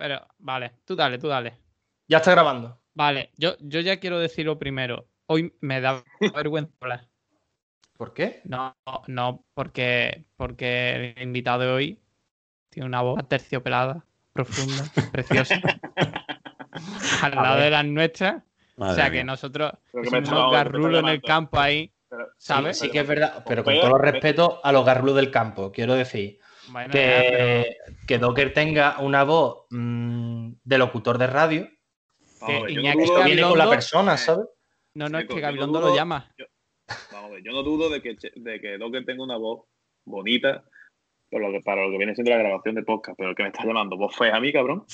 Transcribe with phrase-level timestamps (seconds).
[0.00, 1.58] pero, vale, tú dale, tú dale.
[2.08, 2.80] Ya está grabando.
[2.94, 5.06] Vale, yo, yo ya quiero decirlo primero.
[5.26, 6.02] Hoy me da
[6.34, 7.06] vergüenza hablar.
[7.98, 8.40] ¿Por qué?
[8.44, 8.74] No,
[9.08, 12.00] no, porque, porque el invitado de hoy
[12.70, 15.60] tiene una voz terciopelada, profunda, preciosa.
[17.22, 18.42] al lado de las nuestras.
[18.76, 22.78] o sea que nosotros que somos unos garrulos en el campo ahí, Pero- ¿sabes?
[22.78, 25.94] Sí, que es verdad, pero con Pero- todo respeto a los garrulos del campo, quiero
[25.94, 26.38] decir.
[26.68, 31.68] Bueno, ya, pero- Que, que Docker tenga una voz mm, de locutor de radio
[32.40, 34.46] Vamos que yo no Iñaki viene con la persona, ¿sabes?
[34.94, 36.32] No, no, es que yo no Gabilondo lo llama.
[37.12, 39.66] Vamos a ver, yo no dudo de que, de que Docker tenga una voz
[40.04, 40.64] bonita
[41.30, 43.44] por lo que, para lo que viene siendo la grabación de podcast, pero el que
[43.44, 44.84] me está llamando voz fea a mí, cabrón.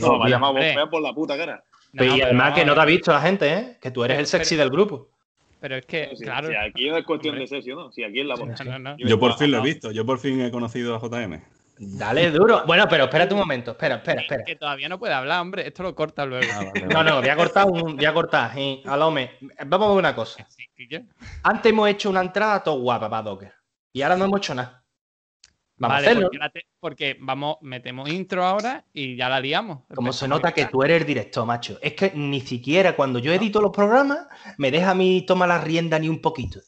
[0.00, 0.74] No, me ha llamado voz hombre.
[0.74, 1.62] fea por la puta cara.
[1.92, 3.78] No, y pero además no, que no te ha visto la gente, ¿eh?
[3.80, 5.10] Que tú eres el sexy del grupo.
[5.64, 6.48] Pero es que, Si, claro.
[6.48, 7.48] si aquí no es cuestión Hombre.
[7.48, 7.90] de sesión, ¿no?
[7.90, 8.48] Si aquí es la voz.
[8.48, 8.94] No, no, no.
[8.98, 11.40] Y Yo por fin lo he visto, yo por fin he conocido a JM.
[11.78, 12.64] Dale duro.
[12.66, 13.70] Bueno, pero espérate un momento.
[13.70, 14.44] Espera, espera, espera.
[14.44, 15.66] Que todavía no puede hablar, hombre.
[15.66, 16.46] Esto lo corta luego.
[16.92, 17.96] No, no, voy a cortar un.
[17.96, 18.52] Voy a cortar.
[18.52, 18.82] sí.
[18.84, 20.46] Alome, vamos a ver una cosa.
[21.42, 23.52] Antes hemos hecho una entrada todo guapa para Docker.
[23.90, 24.83] Y ahora no hemos hecho nada.
[25.86, 26.26] Vamos Vale, a hacerlo.
[26.28, 29.80] porque, ahora te- porque vamos, metemos intro ahora y ya la liamos.
[29.94, 31.78] Como se nota que tú eres el director, macho.
[31.82, 34.26] Es que ni siquiera cuando yo edito los programas
[34.58, 36.60] me deja a mí tomar la rienda ni un poquito.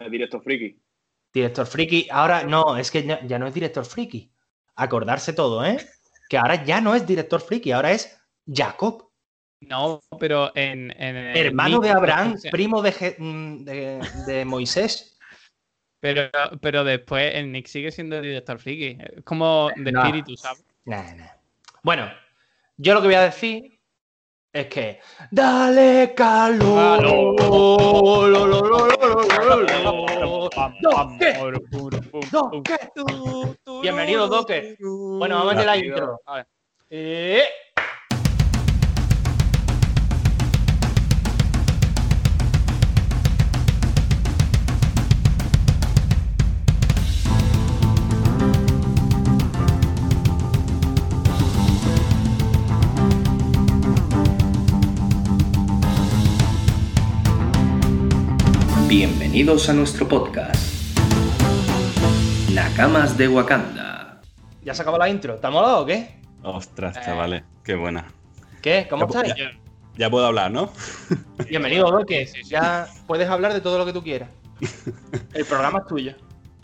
[0.00, 0.80] El directo friki.
[1.32, 4.30] Director Friki, ahora no, es que ya, ya no es Director Friki.
[4.76, 5.76] Acordarse todo, ¿eh?
[6.28, 8.16] Que ahora ya no es Director Friki, ahora es
[8.46, 9.10] Jacob,
[9.60, 10.90] No, pero en.
[11.00, 15.13] en el hermano de Abraham, primo de, Je- mm, de, de Moisés.
[16.04, 18.98] Pero, pero después el Nick sigue siendo el director friki.
[19.00, 20.00] Es como de No.
[20.02, 20.62] espíritu, ¿sabes?
[20.84, 21.28] Nah, nah.
[21.82, 22.12] Bueno,
[22.76, 23.80] yo lo que voy a decir
[24.52, 27.00] es que dale calor.
[33.80, 34.76] Bienvenido, Docker.
[34.80, 36.20] Bueno, vamos a meter la intro.
[36.26, 36.46] A ver.
[36.90, 37.44] Eh,
[58.98, 60.54] Bienvenidos a nuestro podcast.
[62.52, 64.20] Nakamas de Wakanda.
[64.64, 65.34] ¿Ya se acabó la intro?
[65.34, 66.20] ¿Estamos molado o qué?
[66.44, 67.00] Ostras, Eh.
[67.04, 68.06] chavales, qué buena.
[68.62, 68.86] ¿Qué?
[68.88, 69.34] ¿Cómo Ya, estáis?
[69.36, 69.50] ya.
[69.98, 70.70] Ya puedo hablar, ¿no?
[71.50, 72.24] Bienvenido, Doque.
[72.28, 72.50] Sí, sí, sí.
[72.50, 74.28] Ya puedes hablar de todo lo que tú quieras.
[75.34, 76.12] El programa es tuyo.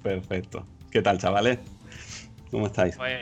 [0.00, 0.64] Perfecto.
[0.92, 1.58] ¿Qué tal, chavales?
[2.52, 2.96] ¿Cómo estáis?
[2.96, 3.18] Pues,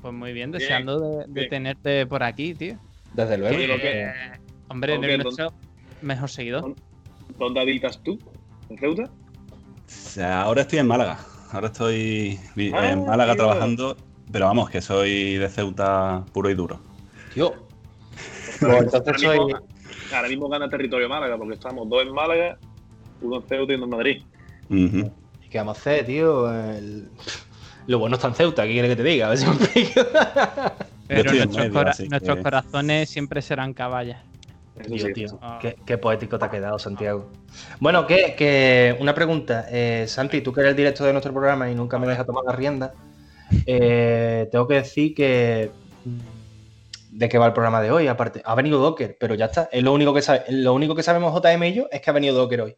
[0.00, 1.48] pues muy bien, Bien, deseando de, de bien.
[1.50, 2.78] tenerte por aquí, tío.
[3.12, 3.56] Desde luego.
[3.56, 4.12] Que, Doque,
[4.68, 5.52] hombre, eres ¿dónde- nuestro
[6.00, 6.76] mejor seguidor.
[7.36, 8.20] ¿Dónde habitas tú?
[8.72, 9.02] ¿En Ceuta?
[9.04, 9.10] O
[9.86, 11.18] sea, ahora estoy en Málaga.
[11.52, 12.38] Ahora estoy
[12.72, 13.44] Ah, en Málaga tío.
[13.44, 13.96] trabajando,
[14.32, 16.80] pero vamos, que soy de Ceuta puro y duro.
[17.34, 17.52] Tío.
[18.60, 19.38] Pues entonces Ahora soy.
[19.38, 19.60] mismo-
[20.14, 22.58] Ahora mismo gana territorio Málaga, porque estamos dos en Málaga,
[23.20, 24.22] uno en Ceuta y uno en Madrid.
[25.50, 26.50] ¿Qué vamos a hacer, tío?
[26.50, 27.08] El-
[27.86, 29.26] Lo bueno está en Ceuta, ¿qué quiere que te diga?
[29.26, 29.54] A ver si me.
[31.08, 34.22] Pero nuestros, medio, cora- así que- nuestros corazones siempre serán caballas.
[34.82, 35.38] Tío, sí, tío, eso.
[35.42, 35.58] Ah.
[35.60, 37.30] qué, qué poético te ha quedado, Santiago.
[37.80, 39.66] Bueno, que, que una pregunta.
[39.70, 42.44] Eh, Santi, tú que eres el director de nuestro programa y nunca me dejas tomar
[42.44, 42.92] la rienda,
[43.66, 45.70] eh, tengo que decir que.
[46.04, 46.18] mm,
[47.18, 48.06] ¿De qué va el programa de hoy?
[48.08, 49.68] Aparte, ha venido Docker, pero ya está.
[49.70, 52.12] Es lo único que sabe, lo único que sabemos JM y yo es que ha
[52.14, 52.76] venido Docker hoy.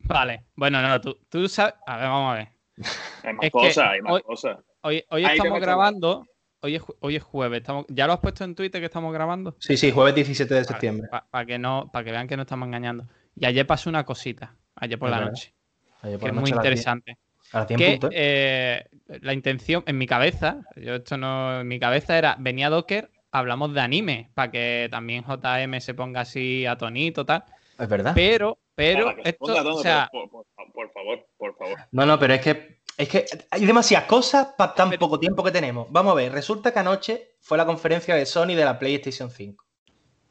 [0.00, 1.74] Vale, bueno, no, tú, tú sabes.
[1.86, 2.48] A ver, vamos a ver.
[3.22, 4.58] Hay más cosas, hay más hoy- cosas.
[4.82, 6.24] Hoy, estamos grabando.
[6.62, 7.60] Hoy es, hoy es jueves.
[7.60, 9.56] Estamos, ¿Ya lo has puesto en Twitter que estamos grabando?
[9.58, 11.08] Sí, sí, jueves 17 de septiembre.
[11.30, 13.06] Para que no, para que vean que no estamos engañando.
[13.34, 15.32] Y ayer pasó una cosita, ayer por Es la verdad.
[15.32, 15.54] noche,
[16.02, 17.18] Ayer por que es la muy noche a las 10 interesante.
[17.52, 18.10] A las 10 Que puntos.
[18.12, 18.84] eh,
[19.22, 23.72] la intención, en mi cabeza, yo esto no, en mi cabeza era, venía Docker, hablamos
[23.72, 27.44] de anime, para que también JM se ponga así a tonito, tal.
[27.78, 28.12] Es verdad.
[28.14, 31.78] Pero, pero, esto, o sea, pero por, por- por favor, por favor.
[31.92, 35.50] No, no, pero es que, es que hay demasiadas cosas para tan poco tiempo que
[35.50, 35.90] tenemos.
[35.90, 39.64] Vamos a ver, resulta que anoche fue la conferencia de Sony de la PlayStation 5.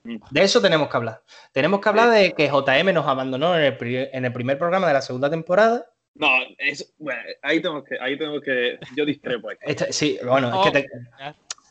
[0.04, 0.18] Mm.
[0.30, 1.24] De eso tenemos que hablar.
[1.52, 4.88] Tenemos que hablar de que JM nos abandonó en el, pri- en el primer programa
[4.88, 5.86] de la segunda temporada.
[6.16, 6.28] No,
[6.58, 9.50] es, bueno, ahí tengo que, ahí tengo que, yo discrepo.
[9.62, 10.90] Este- sí, bueno, Oh, es que, te-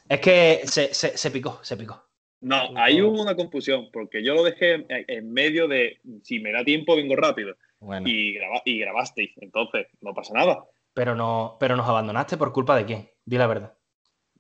[0.09, 2.05] es que se, se- se picó, se picó.
[2.41, 6.53] No, ahí hubo una confusión, porque yo lo dejé en, en medio de, si me
[6.53, 7.57] da tiempo, vengo rápido.
[7.81, 10.65] Bueno, Y, graba- y grabasteis, entonces no pasa nada.
[10.99, 13.09] Pero, no, pero nos abandonaste por culpa de quién.
[13.25, 13.73] Di la verdad.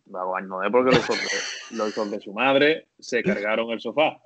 [0.06, 1.16] No, no es porque los hijos,
[1.70, 4.18] de, los hijos de su madre se cargaron el sofá.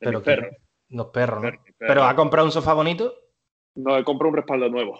[0.00, 0.54] De Pero perros.
[0.88, 1.42] Los perros.
[1.42, 1.74] Perro, perro.
[1.78, 3.14] Pero ha comprado un sofá bonito,
[3.74, 4.98] No, he comprado un respaldo nuevo.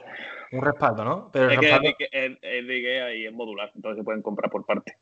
[0.52, 1.30] un respaldo, ¿no?
[1.32, 4.04] Pero el Es respaldo- de, que- es- es de Ikea y es modular, entonces se
[4.04, 4.96] pueden comprar por parte.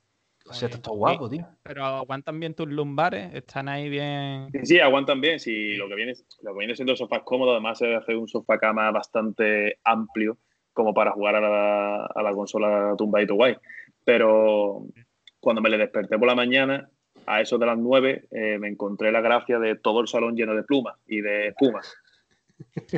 [0.49, 1.47] O sea, esto está guapo, tío.
[1.63, 4.49] Pero aguantan bien tus lumbares, están ahí bien.
[4.53, 5.39] Sí, sí, aguantan bien.
[5.41, 6.13] Si lo que viene,
[6.43, 10.37] lo que viene siendo sofás cómodos, además se hace un sofá cama bastante amplio
[10.73, 13.57] como para jugar a la, a la consola tumbadito guay.
[14.05, 14.85] Pero
[15.41, 16.89] cuando me le desperté por la mañana,
[17.27, 20.55] a eso de las 9, eh, me encontré la gracia de todo el salón lleno
[20.55, 21.95] de plumas y de espumas.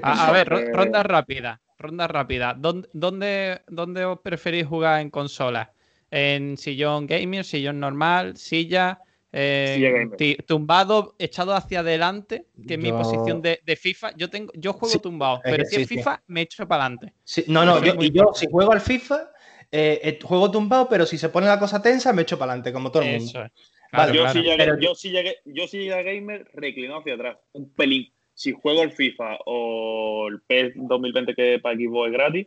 [0.03, 1.61] A, a ver, ro- ronda rápida.
[1.79, 2.55] Ronda rápida.
[2.55, 5.73] ¿Dónde, dónde, dónde os preferís jugar en consola?
[6.11, 8.99] ¿En sillón gamer, sillón normal, silla?
[9.37, 14.15] Eh, tumbado, echado hacia adelante, que es mi posición de, de FIFA.
[14.17, 15.89] Yo tengo, yo juego Sí, tumbado, es pero si es.
[15.89, 17.13] FIFA, me echo para adelante.
[17.25, 19.31] Sí, no, no, yo, y yo si juego al FIFA,
[19.73, 22.73] eh, eh, juego tumbado, pero si se pone la cosa tensa, me echo para adelante,
[22.73, 23.25] como todo el mundo.
[23.25, 23.53] Eso es.
[23.93, 24.33] Vale, yo, claro.
[24.33, 27.73] sí llegué, Pero- yo, sí llegué, yo sí llegué a gamer reclinado hacia atrás, un
[27.75, 28.13] pelín.
[28.35, 32.47] Si juego el FIFA o el PES 2020 que para Xbox es gratis,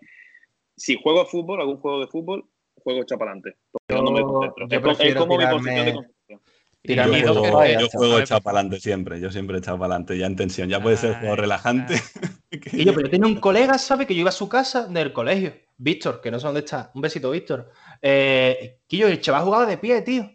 [0.75, 2.45] si juego a fútbol, algún juego de fútbol,
[2.75, 3.57] juego echa para adelante.
[3.89, 4.65] Yo- no me concentro.
[4.99, 5.93] es, como mi posición de
[6.95, 7.03] yo
[7.33, 9.19] juego, yo juego echado para adelante siempre.
[9.19, 10.69] Yo siempre he echado para adelante, ya en tensión.
[10.69, 11.95] Ya puede ser juego relajante.
[12.49, 14.07] Y yo, pero yo tenía un colega, ¿sabes?
[14.07, 15.53] Que yo iba a su casa del colegio.
[15.77, 16.91] Víctor, que no sé dónde está.
[16.95, 17.71] Un besito, Víctor.
[18.01, 20.29] Eh, Quillo, el chaval jugaba de pie, tío.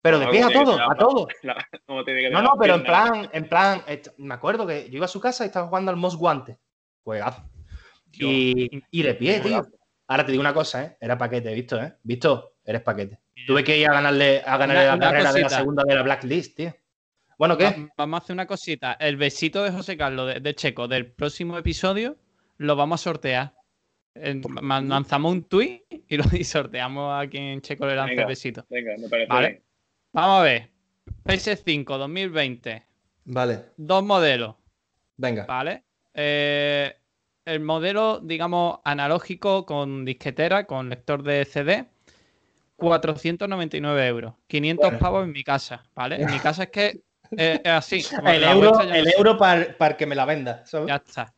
[0.00, 1.28] Pero de Algo pie a todo, a todo.
[2.30, 3.82] No, no, pero en plan, en plan,
[4.18, 6.58] me acuerdo que yo iba a su casa y estaba jugando al Most Guante.
[7.02, 7.42] Juegazo.
[8.12, 9.66] Y, y de pie, tío.
[10.06, 10.96] Ahora te digo una cosa, ¿eh?
[11.00, 11.94] Era paquete, Víctor, ¿eh?
[12.02, 13.18] Víctor, eres paquete.
[13.46, 15.94] Tuve que ir a ganarle, a ganarle Una- la una carrera de la segunda de
[15.94, 16.74] la Blacklist, tío.
[17.38, 17.64] Bueno, ¿qué?
[17.64, 18.92] Va- Vamos a hacer una cosita.
[18.94, 22.16] El besito de José Carlos de, de Checo del próximo episodio
[22.58, 23.54] lo vamos a sortear.
[24.14, 28.64] Lanzamos un tweet y lo y sorteamos a quien Checo le lance el besito.
[28.68, 29.48] Venga, me parece Vale.
[29.48, 29.62] bien.
[30.12, 30.70] Vamos a ver.
[31.24, 32.86] PS5 2020.
[33.26, 34.56] Vale, Dos modelos,
[35.16, 35.44] venga.
[35.44, 35.84] ¿vale?
[36.14, 36.94] Eh,
[37.44, 41.84] el modelo, digamos, analógico con disquetera, con lector de CD.
[42.78, 44.34] 499 euros.
[44.46, 44.98] 500 Bueno.
[44.98, 46.22] pavos en mi casa, ¿vale?
[46.22, 47.02] En mi casa es que
[47.36, 48.00] eh, es así.
[48.24, 50.88] El euro, no el euro para que me la venda, ¿sabes?
[50.88, 51.34] Ya está.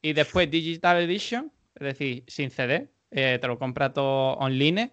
[0.00, 4.92] Y después Digital Edition, es decir, sin CD, eh, te lo compras todo online,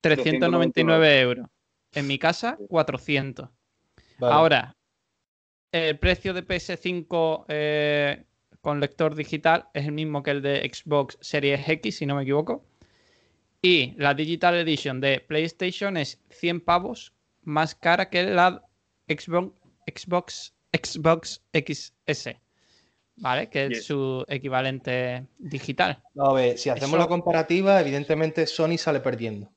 [0.00, 1.46] 399 euros.
[1.92, 3.48] En mi casa, 400.
[4.18, 4.34] Vale.
[4.34, 4.76] Ahora,
[5.72, 8.24] el precio de PS5 eh,
[8.60, 12.22] con lector digital es el mismo que el de Xbox Series X, si no me
[12.22, 12.64] equivoco.
[13.62, 17.12] Y la Digital Edition de PlayStation es 100 pavos
[17.42, 18.62] más cara que la
[19.08, 19.52] Xbox,
[19.86, 22.36] Xbox, Xbox XS.
[23.18, 23.48] ¿Vale?
[23.48, 23.84] Que es Yes.
[23.86, 26.02] su equivalente digital.
[26.18, 29.50] A ver, si hacemos Eso- la comparativa, evidentemente Sony sale perdiendo.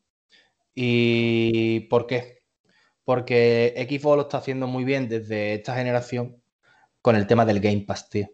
[0.73, 2.39] ¿Y por qué?
[3.03, 6.41] Porque Xbox lo está haciendo muy bien desde esta generación
[7.01, 8.29] con el tema del Game Pass, tío.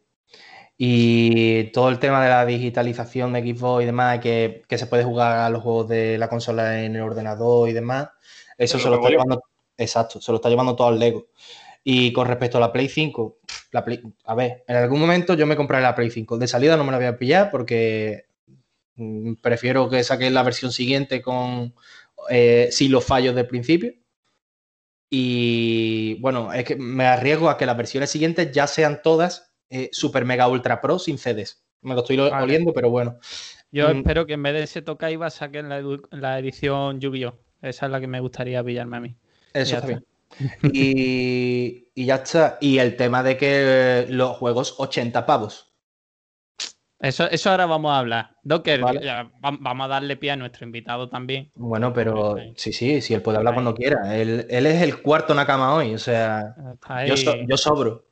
[0.77, 5.03] Y todo el tema de la digitalización de Xbox y demás, que, que se puede
[5.05, 8.09] jugar a los juegos de la consola en el ordenador y demás,
[8.57, 9.43] eso Pero se lo está llevando,
[9.77, 11.27] exacto, se lo está llevando todo al Lego.
[11.83, 13.37] Y con respecto a la Play 5,
[13.71, 16.37] la Play- a ver, en algún momento yo me compraré la Play 5.
[16.37, 18.25] De salida no me la voy a pillar porque
[18.95, 21.75] mm, prefiero que saquen la versión siguiente con
[22.29, 23.93] eh, sin los fallos del principio.
[25.09, 29.89] Y bueno, es que me arriesgo a que las versiones siguientes ya sean todas eh,
[29.91, 31.63] Super Mega Ultra Pro sin CDs.
[31.81, 32.43] Me lo estoy Vale.
[32.43, 33.17] oliendo, pero bueno.
[33.71, 33.97] Yo Mm.
[33.97, 35.81] espero que en vez de ese toca iba saquen la,
[36.11, 37.35] la edición Yu-Gi-Oh!
[37.61, 39.15] Esa es la que me gustaría pillarme a mí.
[39.53, 40.05] Eso está bien.
[40.73, 42.57] Y, y ya está.
[42.61, 45.71] Y el tema de que los juegos 80 pavos.
[46.99, 48.31] Eso, eso ahora vamos a hablar.
[48.43, 49.03] Docker, Vale.
[49.03, 51.51] ya, va- vamos a darle pie a nuestro invitado también.
[51.55, 54.15] Bueno, pero sí, sí, sí, él puede hablar cuando quiera.
[54.15, 56.55] Él, él es el cuarto Nakama hoy, o sea,
[57.05, 58.04] yo, so- yo sobro.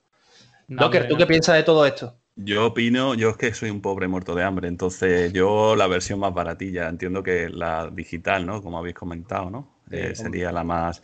[0.67, 1.17] No, Docker, ¿tú no.
[1.17, 2.19] qué piensas de todo esto?
[2.35, 6.19] Yo opino, yo es que soy un pobre muerto de hambre, entonces yo la versión
[6.19, 8.61] más baratilla, entiendo que la digital, ¿no?
[8.63, 9.69] Como habéis comentado, ¿no?
[9.91, 11.03] Sí, Eh, sería la más...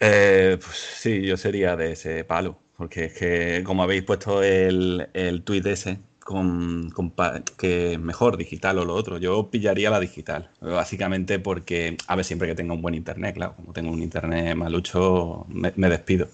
[0.00, 5.08] eh, pues sí, yo sería de ese palo, porque es que como habéis puesto el,
[5.14, 10.00] el tuit ese, con, con pa- que mejor digital o lo otro, yo pillaría la
[10.00, 14.02] digital, básicamente porque, a ver, siempre que tenga un buen internet, claro, como tengo un
[14.02, 16.28] internet malucho, me, me despido.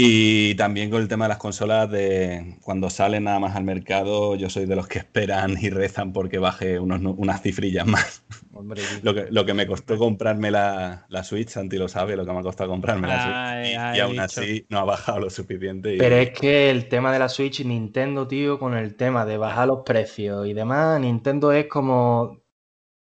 [0.00, 4.36] Y también con el tema de las consolas, de cuando salen nada más al mercado,
[4.36, 8.22] yo soy de los que esperan y rezan porque baje unos, unas cifrillas más.
[8.54, 12.24] Hombre, Lo que, lo que me costó comprarme la, la Switch, Santi lo sabe, lo
[12.24, 13.34] que me ha costado comprarme la Switch.
[13.36, 15.94] Ay, Y, ay, y aún así no ha bajado lo suficiente.
[15.94, 19.36] y- Pero es que el tema de la Switch, Nintendo, tío, con el tema de
[19.36, 22.40] bajar los precios y demás, Nintendo es como.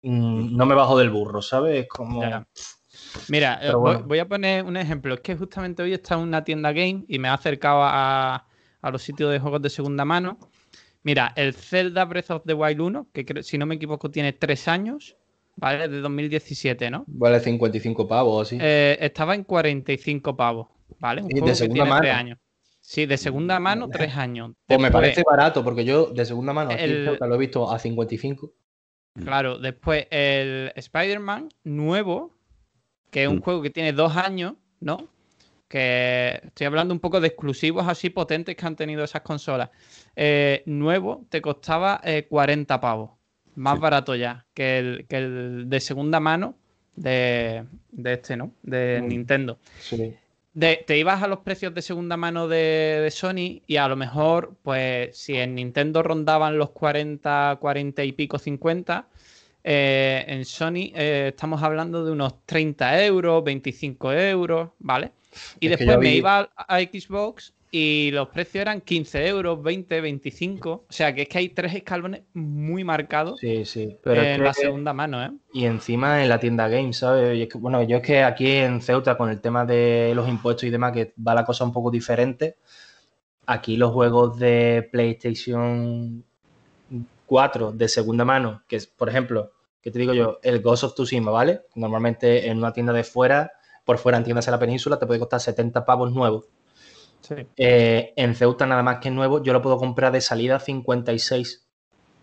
[0.02, 1.82] mm, no me bajo del burro, ¿sabes?
[1.82, 2.20] Es como.
[2.22, 2.46] Ya.
[3.28, 5.14] Mira, eh, voy, a poner un ejemplo.
[5.14, 8.46] Es que justamente hoy está en una tienda game y me ha acercado a,
[8.80, 10.38] a los sitios de juegos de segunda mano.
[11.02, 14.32] Mira, el Zelda Breath of the Wild 1, que creo- si no me equivoco tiene
[14.32, 15.16] tres años,
[15.56, 15.88] ¿vale?
[15.88, 17.04] De 2017, ¿no?
[17.06, 18.58] Vale 55 pavos, así.
[18.60, 21.22] Eh, estaba en 45 pavos, ¿vale?
[21.22, 22.02] Un ¿Y de que segunda tiene mano?
[22.02, 22.38] tres años.
[22.80, 24.52] Sí, de segunda mano, tres años.
[24.66, 27.78] Pues me parece barato, porque yo de segunda mano aquí el- lo he visto a
[27.78, 28.52] 55.
[29.22, 32.37] Claro, después el Spider-Man nuevo,
[33.10, 33.40] que es un Mm.
[33.42, 35.08] juego que tiene dos años, ¿no?
[35.68, 39.70] Que estoy hablando un poco de exclusivos así potentes que han tenido esas consolas.
[40.16, 43.10] Eh, nuevo te costaba eh, 40 pavos.
[43.54, 43.80] Más Sí.
[43.80, 46.54] barato ya que el, que el de segunda mano
[46.96, 48.52] de, de este, ¿no?
[48.62, 49.08] De Mm.
[49.08, 49.58] Nintendo.
[49.80, 50.14] Sí.
[50.54, 53.94] De- te ibas a los precios de segunda mano de, de Sony y a lo
[53.96, 59.06] mejor, pues, si en Nintendo rondaban los 40, 40 y pico, 50,
[59.64, 65.12] eh, en Sony eh, estamos hablando de unos 30 euros, 25 euros, ¿vale?
[65.60, 70.70] Y Es después me iba a, Xbox y los precios eran 15 euros, 20, 25.
[70.70, 73.96] O sea que es que hay tres escalones muy marcados Sí, sí.
[74.02, 75.30] Pero en que- la segunda mano, ¿eh?
[75.52, 77.36] Y encima en la tienda Game, ¿sabes?
[77.36, 80.28] Y es que, bueno, yo es que aquí en Ceuta, con el tema de los
[80.28, 82.56] impuestos y demás, que va la cosa un poco diferente,
[83.46, 86.24] aquí los juegos de PlayStation
[87.28, 90.94] 4 de segunda mano, que es, por ejemplo, que te digo yo, el Ghost of
[90.94, 91.60] Tsushima, ¿vale?
[91.76, 93.52] Normalmente en una tienda de fuera,
[93.84, 96.46] por fuera, entiéndase la península, te puede costar 70 pavos nuevos.
[97.20, 101.68] Sí, Eh, en Ceuta, nada más que nuevo, yo lo puedo comprar de salida 56.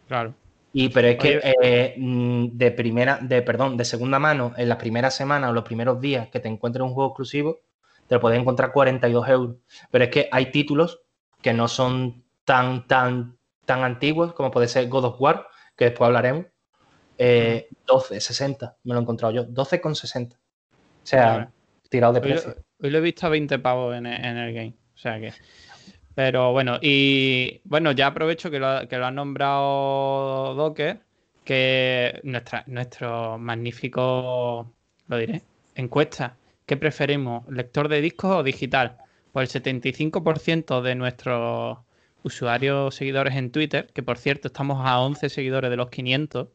[0.07, 0.33] claro.
[0.77, 4.77] Y pero es que eh, mm, de primera, de perdón, de segunda mano, en las
[4.77, 7.59] primeras semanas o los primeros días que te encuentres un juego exclusivo,
[8.07, 9.55] te lo puedes encontrar 42 euros.
[9.89, 10.99] Pero es que hay títulos
[11.41, 13.34] que no son tan, tan,
[13.65, 16.45] tan antiguos como puede ser God of War, que después hablaremos.
[17.17, 19.43] Eh, 12, 60, me lo he encontrado yo.
[19.45, 20.35] 12 con 60.
[20.35, 20.39] O
[21.03, 21.51] sea,
[21.89, 22.63] tirado de Hoy lo, precio.
[22.81, 24.75] hoy lo he visto a 20 pavos en el, en el game.
[24.93, 25.33] O sea que.
[26.15, 31.01] Pero bueno, y bueno, ya aprovecho que lo, que lo ha nombrado Docker,
[31.43, 34.71] que nuestra, nuestro magnífico,
[35.07, 35.41] lo diré,
[35.75, 36.37] encuesta.
[36.65, 38.97] ¿Qué preferimos, lector de discos o digital?
[39.33, 41.79] Pues el 75% de nuestros
[42.25, 46.47] usuarios seguidores en Twitter, que por cierto estamos a 11 seguidores de los 500,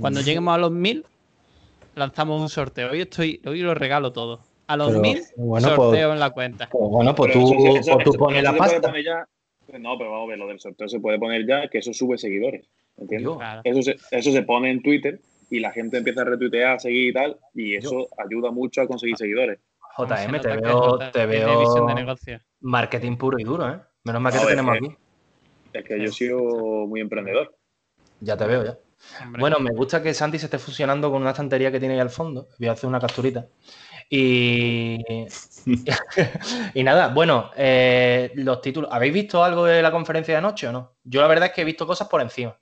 [0.00, 1.06] cuando lleguemos a los 1000,
[1.94, 2.90] lanzamos un sorteo.
[2.90, 4.40] Hoy estoy, hoy lo regalo todo.
[4.66, 6.68] A los Pero, 1000, bueno, pues- sorteo en la cuenta.
[6.70, 8.92] Pues bueno, pues Pero tú, eso- eso- pues tú pones la pasta.
[9.00, 9.26] ya-
[9.78, 12.18] No, pero vamos a ver, lo del sorteo se puede poner ya, que eso sube
[12.18, 12.66] seguidores.
[12.96, 13.24] ¿Entiendes?
[13.24, 13.38] Yo.
[13.38, 13.60] Claro.
[13.64, 15.20] Eso se, eso se pone en Twitter
[15.50, 18.86] y la gente empieza a retuitear, a seguir y tal, y eso ayuda mucho a
[18.88, 19.60] conseguir seguidores.
[19.96, 21.60] Cómo se JM, te veo, te veo
[22.60, 23.78] marketing puro y duro, ¿eh?
[24.06, 24.96] Menos mal que te tenemos aquí.
[25.72, 26.38] Es que yo he sido
[26.86, 27.56] muy emprendedor.
[28.20, 28.78] Ya te veo, ya.
[29.20, 29.40] Hombre.
[29.40, 32.10] Bueno, me gusta que Santi se esté fusionando con una estantería que tiene ahí al
[32.10, 32.46] fondo.
[32.58, 33.48] Voy a hacer una capturita.
[34.08, 34.98] Y,
[36.74, 38.88] y nada, bueno, eh, los títulos.
[38.92, 40.94] ¿Habéis visto algo de la conferencia de anoche o no?
[41.02, 42.56] Yo la verdad es que he visto cosas por encima.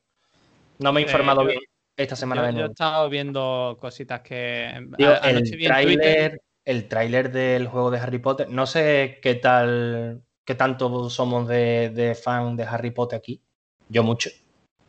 [0.78, 1.60] No me he Eh, informado yo- bien
[1.94, 2.72] esta semana yo, de yo he nuevo.
[2.72, 8.48] estado viendo cositas que a- anoche el tráiler, el tráiler del juego de Harry Potter.
[8.48, 13.42] No sé qué tal, qué tanto somos de, de fan de Harry Potter aquí.
[13.88, 14.30] Yo mucho,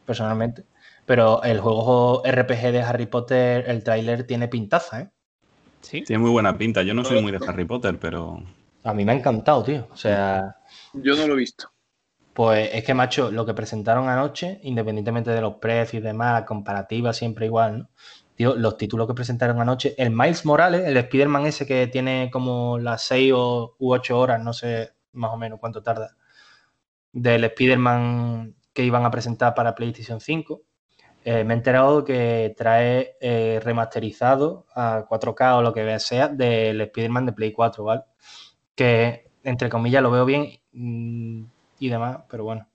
[0.05, 0.65] personalmente.
[1.05, 5.11] Pero el juego RPG de Harry Potter, el tráiler tiene pintaza, ¿eh?
[5.81, 6.83] Sí, Tiene muy buena pinta.
[6.83, 8.43] Yo no soy muy de Harry Potter, pero
[8.83, 9.87] A mí me ha encantado, tío.
[9.91, 10.55] O sea,
[10.93, 11.69] Yo no lo he visto.
[12.33, 16.45] pues es que, macho, lo que presentaron anoche, independientemente de los precios y demás, la
[16.45, 17.89] comparativa siempre igual, ¿no?
[18.35, 22.77] Tío, los títulos que presentaron anoche, el Miles Morales, el Spider-Man ese que tiene como
[22.79, 26.15] las 6 o, u 8 horas, no sé más o menos cuánto tarda,
[27.11, 30.61] del Spider-Man que iban a presentar para PlayStation 5.
[31.23, 36.81] eh, me he enterado que trae eh, remasterizado a 4K o lo que sea del
[36.81, 38.01] Spider-Man de Play 4, ¿vale?
[38.75, 41.43] Que entre comillas lo veo bien mm,
[41.79, 42.67] y demás, pero bueno.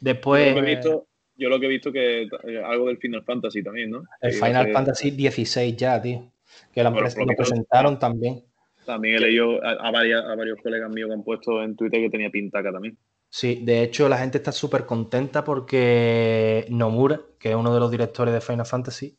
[0.00, 1.06] Después, yo, lo que he visto,
[1.36, 4.04] yo lo que he visto que eh, algo del Final Fantasy también, ¿no?
[4.20, 6.30] el Final que Fantasy 16 ya, tío.
[6.72, 8.44] Que lo, Bueno, presentaron también.
[8.84, 12.00] También he leído a, a varias- a varios colegas míos que han puesto en Twitter
[12.00, 12.96] que tenía pintaca también.
[13.30, 17.90] Sí, de hecho la gente está súper contenta porque Nomura, que es uno de los
[17.90, 19.18] directores de Final Fantasy,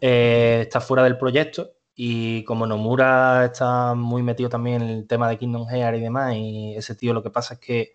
[0.00, 5.28] eh, está fuera del proyecto y como Nomura está muy metido también en el tema
[5.28, 7.92] de Kingdom Hearts y demás, y ese tío lo que pasa es que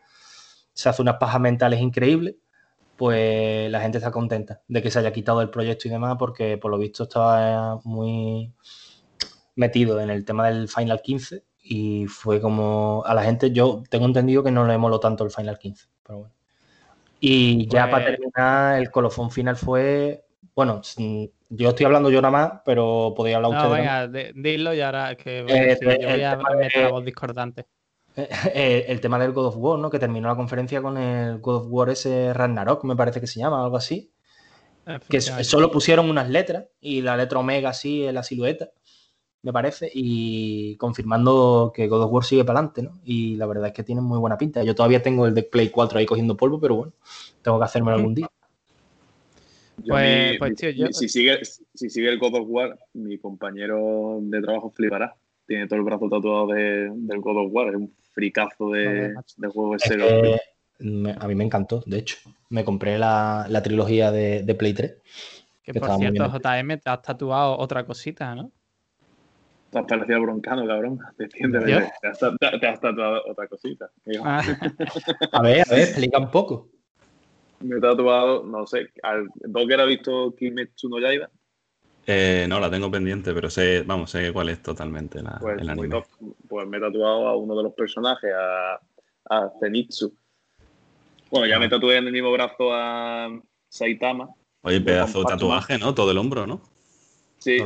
[0.71, 2.35] se hace unas pajas mentales increíbles,
[2.95, 6.57] pues la gente está contenta de que se haya quitado del proyecto y demás porque
[6.57, 8.53] por lo visto estaba muy
[9.57, 14.05] metido en el tema del Final 15 y fue como a la gente, yo tengo
[14.05, 16.33] entendido que no le moló tanto el Final 15, pero bueno.
[17.19, 20.23] Y ya Pues- para terminar, el colofón final fue,
[20.55, 20.81] bueno,
[21.49, 23.77] yo estoy hablando yo nada más, pero podía hablar No, ustedes.
[23.77, 27.65] venga, de- dilo y ahora que Eh, eh, yo voy a meter la voz discordante.
[28.15, 29.89] Eh, el tema del God of War, ¿no?
[29.91, 33.39] Que terminó la conferencia con el God of War ese Ragnarok, me parece que se
[33.39, 34.11] llama, algo así.
[35.09, 38.69] Que solo pusieron unas letras y la letra omega así en la silueta,
[39.47, 42.91] me parece, y confirmando que God of War sigue para adelante, ¿no?
[43.05, 44.63] Y la verdad es que tiene muy buena pinta.
[44.63, 46.93] Yo todavía tengo el de Play 4 ahí cogiendo polvo, pero bueno,
[47.41, 48.27] tengo que hacérmelo algún día.
[49.87, 50.87] Pues, pues, tío, yo...
[50.91, 55.15] si, sigue, si sigue el God of War, mi compañero de trabajo flipará.
[55.45, 57.69] Tiene todo el brazo tatuado de, del God of War.
[57.69, 60.39] Es un fricazo de, de juego de
[61.19, 62.17] a mí me encantó, de hecho.
[62.49, 64.95] Me compré la, trilogía de, Play 3.
[65.63, 68.51] Que, por cierto, JM, te has tatuado otra cosita, ¿no?
[69.71, 70.99] Te has parecido broncano, cabrón.
[71.17, 71.43] Te, te,
[72.03, 73.89] has, te has tatuado otra cosita.
[74.23, 74.41] Ah.
[75.33, 76.69] a ver, a ver, explica un poco.
[77.59, 81.29] Me he tatuado, no sé, al Docker ha visto Kimetsu no Yaiba.
[82.05, 85.69] Eh, no, la tengo pendiente, pero sé, vamos, sé cuál es totalmente la, pues, el
[85.69, 86.03] anime.
[86.47, 88.79] Pues me he tatuado a uno de los personajes, a,
[89.29, 90.15] a Zenitsu
[91.29, 93.29] bueno, ya me tatué en el mismo brazo a
[93.69, 94.29] Saitama.
[94.61, 95.93] Oye, pedazo de tatuaje, ¿no?
[95.93, 96.61] Todo el hombro, ¿no?
[97.39, 97.57] Sí,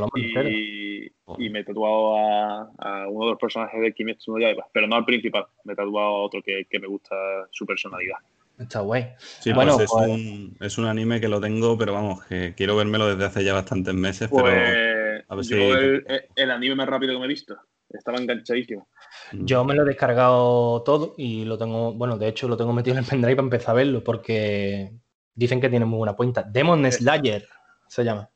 [1.38, 4.96] y, me he tatuado a, uno de los personajes de Kimetsu no Yaiba, pero no
[4.96, 5.46] al principal.
[5.64, 7.16] Me he tatuado a otro que, me gusta
[7.52, 8.18] su personalidad.
[8.60, 9.08] Está guay.
[9.18, 12.54] Sí, bueno, pues es, pues- Un, es, un, anime que lo tengo, pero vamos, que
[12.56, 14.28] quiero vérmelo desde hace ya bastantes meses.
[14.30, 15.54] Pues, pero a ver si...
[15.56, 17.58] el, el, anime más rápido que me he visto.
[17.90, 18.88] Estaba enganchadísimo.
[19.32, 19.46] Mm.
[19.46, 22.98] Yo me lo he descargado todo y lo tengo, bueno, de hecho lo tengo metido
[22.98, 24.92] en el pendrive para empezar a verlo porque
[25.34, 26.44] dicen que tiene muy buena cuenta.
[26.44, 27.48] Demon Slayer
[27.88, 28.31] se llama.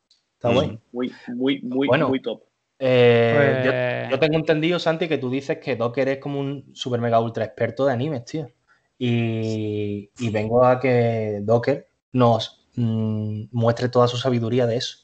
[0.45, 0.79] Está mm.
[0.91, 2.43] Muy, muy, muy, muy top.
[2.77, 6.99] Eh, pues yo, tengo entendido, Santi, que tú dices que Docker es como un super
[6.99, 8.49] mega ultra experto de animes, tío.
[8.97, 14.99] Y, vengo a que Docker nos mm, muestre toda su sabiduría de eso.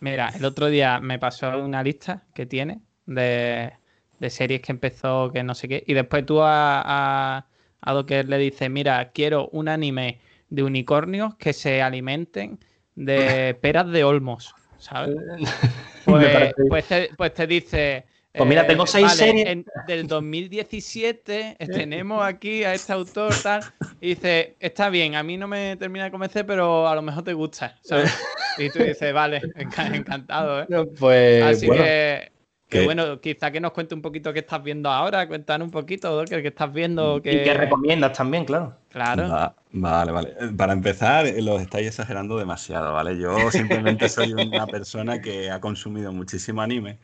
[0.00, 3.72] Mira, el otro día me pasó una lista que tiene de,
[4.20, 7.46] de series que empezó, que no sé qué, y después tú a, a,
[7.80, 12.58] a Docker le dices, mira, quiero un anime de unicornios que se alimenten
[12.94, 15.16] de peras de olmos, ¿sabes?
[16.04, 18.04] Pues, pues, te, pues te dice...
[18.34, 19.64] Pues mira, tengo eh, seis series.
[19.86, 23.62] del 2017 tenemos aquí a este autor tal
[24.02, 27.24] y dice, está bien, a mí no me termina de convencer, pero a lo mejor
[27.24, 28.12] te gusta, ¿sabes?
[28.58, 30.66] Y tú dices, vale, encantado, ¿eh?
[30.98, 32.33] pues, Así que
[32.68, 36.24] que bueno, quizá que nos cuente un poquito qué estás viendo ahora, cuéntanos un poquito,
[36.24, 37.20] ¿qué, estás viendo.
[37.22, 37.32] Que...
[37.32, 38.74] Y qué recomiendas también, claro.
[38.90, 39.54] Claro.
[39.72, 40.34] vale, vale.
[40.56, 43.18] Para empezar, los estáis exagerando demasiado, ¿vale?
[43.18, 46.98] Yo simplemente soy una persona que ha consumido muchísimo anime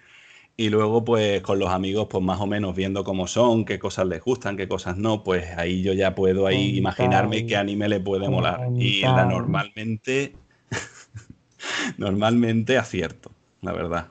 [0.56, 4.06] y luego, pues, con los amigos, pues más o menos viendo cómo son, qué cosas
[4.06, 8.00] les gustan, qué cosas no, pues ahí yo ya puedo ahí imaginarme qué anime le
[8.00, 8.68] puede molar.
[8.76, 10.34] Y la normalmente,
[11.96, 13.30] normalmente acierto,
[13.62, 14.08] la verdad.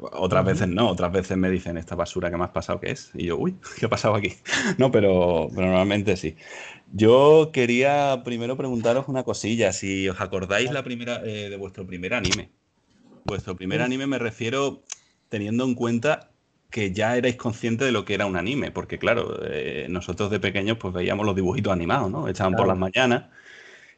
[0.00, 3.10] Otras veces no, otras veces me dicen esta basura que me has pasado que es.
[3.14, 4.34] Y yo, uy, ¿qué ha pasado aquí?
[4.78, 6.36] No, pero, normalmente sí.
[6.92, 12.14] Yo quería primero preguntaros una cosilla, si os acordáis la primera, eh, de vuestro primer
[12.14, 12.50] anime.
[13.24, 14.82] Vuestro primer anime me refiero
[15.28, 16.30] teniendo en cuenta
[16.70, 20.40] que ya erais conscientes de lo que era un anime, porque claro, eh, nosotros de
[20.40, 22.28] pequeños pues veíamos los dibujitos animados, ¿no?
[22.28, 23.24] Echaban por las mañanas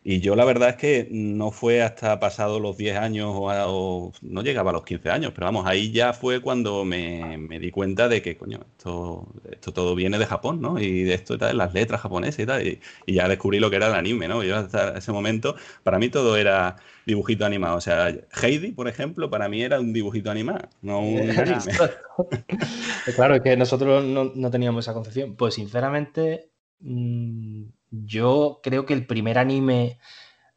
[0.04, 4.42] y yo la verdad es que no fue hasta pasado los 10 años o, no
[4.42, 8.20] llegaba a los 15 años, pero vamos, ahí ya fue cuando me, di cuenta de
[8.20, 10.80] que, coño, esto, esto todo viene de Japón, ¿no?
[10.80, 13.76] Y de esto y tal, las letras japonesas y tal, y, ya descubrí lo que
[13.76, 14.42] era el anime, ¿no?
[14.42, 17.76] Yo hasta ese momento, para mí todo era dibujito animado.
[17.76, 18.12] O sea,
[18.42, 21.60] Heidi, por ejemplo, para mí era un dibujito animado, no un anime.
[23.14, 25.36] claro, es que nosotros no, no teníamos esa concepción.
[25.36, 26.48] Pues sinceramente...
[26.80, 29.98] Mmm yo creo que el primer anime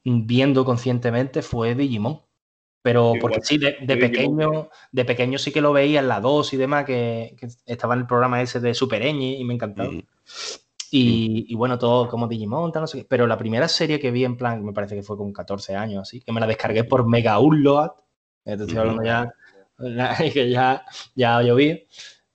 [0.04, 2.22] viendo conscientemente fue Digimon.
[2.82, 6.58] Pero porque sí, de, pequeño, de pequeño sí que lo veía en la 2 y
[6.58, 9.90] demás, que, estaba en el programa ese de Super Ñ y me encantaba.
[10.92, 13.06] Y, bueno, todo como Digimon, tal, no sé qué.
[13.10, 16.04] Pero la primera serie que vi en plan, me parece que fue con 14 años
[16.04, 17.90] así, que me la descargué por Mega Upload.
[18.44, 19.34] Te estoy hablando ya,
[20.34, 21.88] que ya, ya lloví.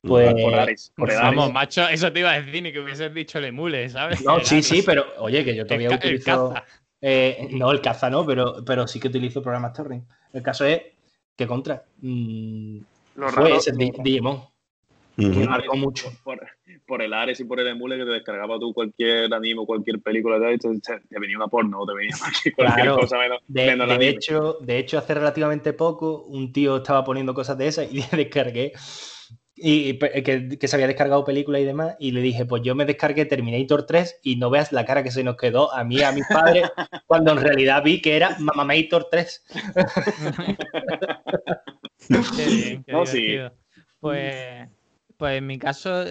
[0.02, 3.88] Pues, por Vamos, macho, eso te iba a decir, ni que hubieses dicho el emule,
[3.90, 4.22] ¿sabes?
[4.24, 6.54] No, sí, sí, pero oye, que yo todavía utilizo.
[7.02, 10.04] Eh, no, el caza no, pero, pero sí que utilizo programas torrent.
[10.32, 10.82] El caso es
[11.36, 11.82] que contra.
[12.00, 12.78] Mmm,
[13.14, 14.42] fue ese Digimon.
[15.16, 16.10] Que marcó mucho.
[16.86, 20.00] Por, el Ares y por el emule que te descargaba tú cualquier anime o cualquier
[20.00, 22.14] película te, te venía una porno o te venía
[22.56, 27.34] cualquier cosa menos, de, de hecho, de hecho, hace relativamente poco un tío estaba poniendo
[27.34, 28.72] cosas de esas y descargué
[29.62, 33.26] y que, se había descargado película y demás, y le dije, pues yo me descargué
[33.26, 36.26] Terminator 3 y no veas la cara que se nos quedó a mí a mis
[36.26, 36.64] padres
[37.06, 39.44] cuando en realidad vi que era Mamamator 3.
[42.36, 43.50] qué bien, qué
[44.00, 44.66] Pues,
[45.18, 46.04] pues en mi caso,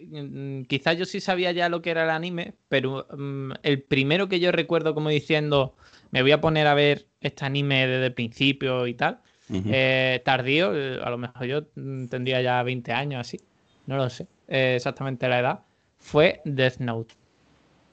[0.00, 4.28] mm, quizás yo sí sabía ya lo que era el anime, pero mm, el primero
[4.28, 5.76] que yo recuerdo como diciendo,
[6.10, 9.20] me voy a poner a ver este anime desde el principio y tal,
[9.52, 13.40] Eh, tardío, eh, a lo mejor yo mm, tendría ya 20 años así,
[13.86, 15.60] no lo sé eh, exactamente la edad,
[15.98, 17.14] fue Death Note.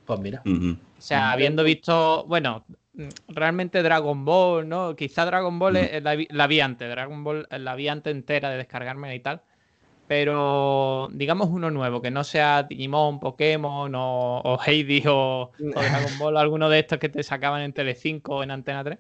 [0.06, 0.42] Pues mira.
[0.46, 4.96] O sea, habiendo visto, bueno, mm, realmente Dragon Ball, ¿no?
[4.96, 8.58] Quizá Dragon Ball la, vi, la vi antes, Dragon Ball la vi antes entera de
[8.58, 9.42] descargarme y tal.
[10.08, 16.18] Pero digamos uno nuevo, que no sea Digimon, Pokémon o, o Heidi o, o Dragon
[16.18, 18.98] Ball, alguno de estos que te sacaban en Telecinco o en Antena 3.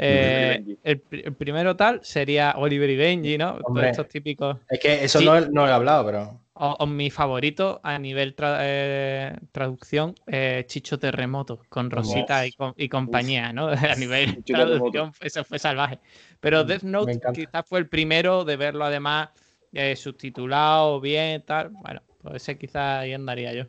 [0.00, 3.52] Eh, el, pri- el primero tal sería Oliver y Benji, ¿no?
[3.54, 3.90] Todos Hombre.
[3.90, 4.56] estos típicos.
[4.68, 5.24] Es que eso Sí.
[5.24, 6.40] no, he- no he hablado, pero.
[6.60, 12.52] O, o mi favorito a nivel tra- eh, traducción, eh, Chicho Terremoto, con Rosita y,
[12.52, 13.68] com- y compañía, ¿no?
[13.92, 15.24] A nivel Chicho traducción, Terremoto.
[15.24, 15.98] eso fue salvaje.
[16.40, 19.28] Pero Death me Note quizás fue el primero de verlo además
[19.72, 21.70] eh, subtitulado bien, tal.
[21.70, 23.64] Bueno, pues ese quizás ahí andaría yo.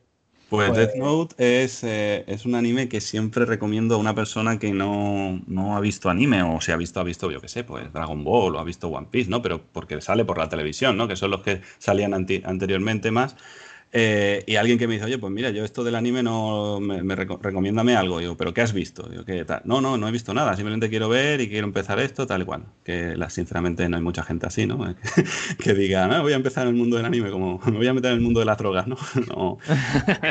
[0.50, 4.58] Pues, Pues- Death Note es, eh, es un anime que siempre recomiendo a una persona
[4.58, 7.64] que no, no ha visto anime o si ha visto, ha visto, yo qué sé,
[7.64, 9.42] pues Dragon Ball o ha visto One Piece, ¿no?
[9.44, 11.08] Pero porque sale por la televisión, ¿no?
[11.08, 13.36] Que son los que salían anteriormente más.
[13.92, 17.02] Eh, y alguien que me dice, oye, pues mira, yo esto del anime no me,
[17.04, 18.20] me reco- recomiéndame algo.
[18.20, 19.08] Digo, ¿pero qué has visto?
[19.10, 19.62] Digo, ¿qué tal?
[19.66, 22.46] No, no, no he visto nada, simplemente quiero ver y quiero empezar esto, tal y
[22.46, 22.66] cual.
[22.84, 24.96] Que sinceramente no hay mucha gente así, ¿no?
[25.64, 27.94] que diga, no, voy a empezar en el mundo del anime, como me voy a
[27.94, 28.98] meter en el mundo de las drogas, ¿no?
[29.36, 29.58] no.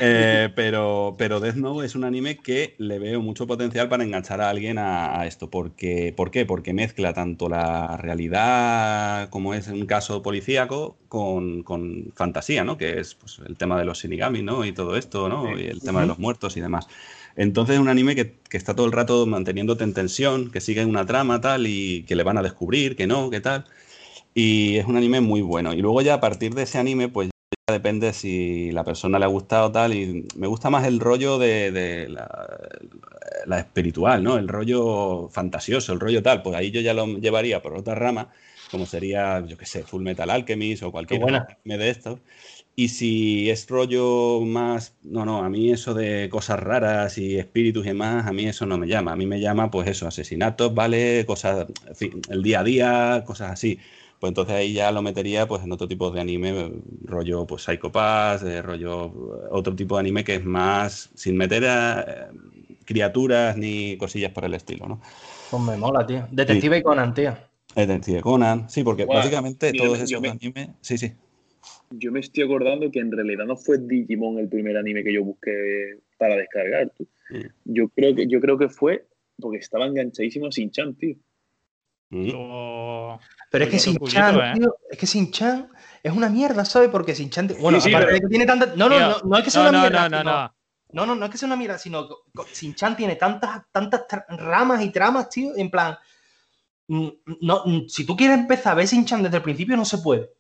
[0.00, 4.40] Eh, pero, pero Death Note es un anime que le veo mucho potencial para enganchar
[4.40, 5.50] a alguien a, a esto.
[5.50, 6.46] Porque, ¿Por qué?
[6.46, 12.76] Porque mezcla tanto la realidad, como es un caso policíaco, con, con fantasía, ¿no?
[12.76, 14.64] Que es pues, el tema de los shinigami, ¿no?
[14.64, 15.58] Y todo esto, ¿no?
[15.58, 16.86] Y el tema de los muertos y demás.
[17.36, 20.84] Entonces es un anime que, que está todo el rato manteniéndote en tensión, que sigue
[20.84, 23.64] una trama tal y que le van a descubrir, que no, que tal.
[24.34, 25.72] Y es un anime muy bueno.
[25.72, 29.24] Y luego ya a partir de ese anime, pues ya depende si la persona le
[29.24, 29.94] ha gustado tal.
[29.94, 32.58] Y me gusta más el rollo de, de la,
[33.46, 34.36] la espiritual, ¿no?
[34.36, 36.42] El rollo fantasioso, el rollo tal.
[36.42, 38.30] Pues ahí yo ya lo llevaría por otra rama,
[38.70, 42.18] como sería, yo qué sé, Full Metal Alchemist o cualquier anime de estos.
[42.78, 47.84] Y si es rollo más, no, no, a mí eso de cosas raras y espíritus
[47.84, 49.10] y demás, a mí eso no me llama.
[49.10, 51.24] A mí me llama, pues eso, asesinatos, ¿vale?
[51.26, 53.80] Cosas, en fin, el día a día, cosas así.
[54.20, 56.70] Pues entonces ahí ya lo metería pues en otro tipo de anime,
[57.02, 59.12] rollo pues Psycho Pass, eh, rollo
[59.50, 62.26] otro tipo de anime que es más sin meter a eh,
[62.84, 65.00] criaturas ni cosillas por el estilo, ¿no?
[65.50, 66.28] Pues me mola, tío.
[66.30, 67.36] Detective y Conan, tío.
[67.74, 71.12] Decir, Conan, sí, porque Guau, básicamente todos esos me- animes, sí, sí.
[71.90, 75.24] Yo me estoy acordando que en realidad no fue Digimon el primer anime que yo
[75.24, 76.90] busqué para descargar.
[76.96, 77.08] tú.
[77.30, 77.46] Mm.
[77.64, 79.06] Yo creo que yo creo que fue
[79.40, 81.16] porque estaba enganchadísimo sin Chan, tío.
[82.10, 82.30] Mm.
[83.50, 84.52] Pero es que Sin otro Chan, culito, ¿eh?
[84.58, 85.68] tío, es que Sin Chan
[86.02, 86.88] es una mierda, ¿sabes?
[86.90, 87.48] Porque Sin Chan.
[87.60, 88.66] Bueno, Sí, sí, aparte pero- de que tiene tanta.
[88.76, 90.08] No, no, Tío, no, no es que sea No, una no, mierda.
[90.08, 90.54] no, no, sino- no.
[90.90, 92.14] No, no, no es que sea una mierda, sino que
[92.52, 94.06] Sin Chan tiene tantas, tantas
[94.38, 95.96] ramas y tramas, tío, en plan.
[96.88, 97.08] mm,
[97.42, 100.30] No, si tú quieres empezar a ver Sin Chan desde el principio, no se puede.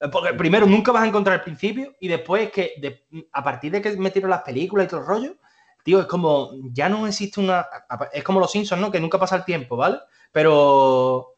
[0.00, 3.44] Eh, Porque primero nunca vas a encontrar el principio y después es que de- a
[3.44, 5.36] partir de que metieron las películas y todo el rollo,
[5.84, 7.66] tío, es como, ya no existe una...
[8.12, 8.90] Es como los Simpsons, ¿no?
[8.90, 9.98] Que nunca pasa el tiempo, ¿vale?
[10.32, 11.34] Pero...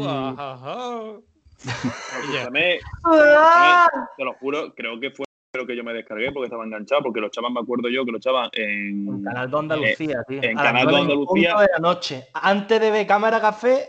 [0.00, 1.16] ¡Ah!
[4.16, 7.20] te lo juro, creo que fue lo que yo me descargué porque estaba enganchado, porque
[7.20, 10.42] los chavas me acuerdo yo que los chavas en, En Canal 2 Andalucía, tío.
[10.42, 11.56] en Canal 2 nueve en Andalucía.
[11.60, 12.26] de la noche.
[12.34, 13.88] Antes de ver cámara café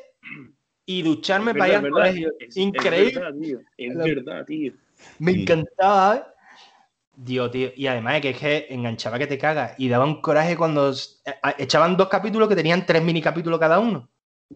[0.86, 2.30] y ducharme Es para ir al verdad, colegio.
[2.40, 3.20] es- es Increíble.
[3.20, 3.60] verdad, tío.
[3.78, 4.74] Es verdad, tío.
[5.20, 5.40] Me Mm.
[5.42, 6.24] encantaba, ¿eh?
[7.18, 7.70] Dios, tío.
[7.76, 9.74] Y además es que, es que enganchaba que te cagas.
[9.78, 10.96] Y daba un coraje cuando eh,
[11.58, 14.10] echaban dos capítulos que tenían tres mini capítulos cada uno.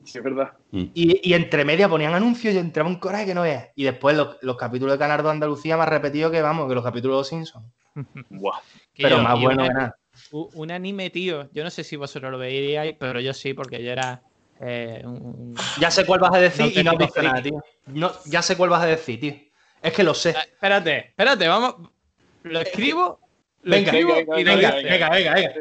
[0.03, 0.53] Sí, es verdad.
[0.71, 3.69] Y, y entre media ponían anuncios y entraba un coraje que no veas.
[3.75, 6.83] Y después los, los capítulos de Canal 2 Andalucía más repetidos que, vamos, que los
[6.83, 7.65] capítulos de los Simpsons.
[8.29, 8.59] Buah.
[8.95, 9.95] Pero más bueno que nada.
[10.31, 11.49] Un anime, tío.
[11.53, 14.21] Yo no sé si vosotros lo veíais, pero yo sí, porque yo era
[14.59, 17.63] eh, un- Ya sé cuál vas a decir y no has visto nada, tío.
[17.87, 19.33] No, ya sé cuál vas a decir, tío.
[19.81, 20.33] Es que lo sé.
[20.37, 21.75] Ah, Espérate, espérate, vamos.
[22.43, 23.19] Lo escribo.
[23.61, 25.53] Lo Venga, escribo venga, y venga, Venga, venga, venga, venga.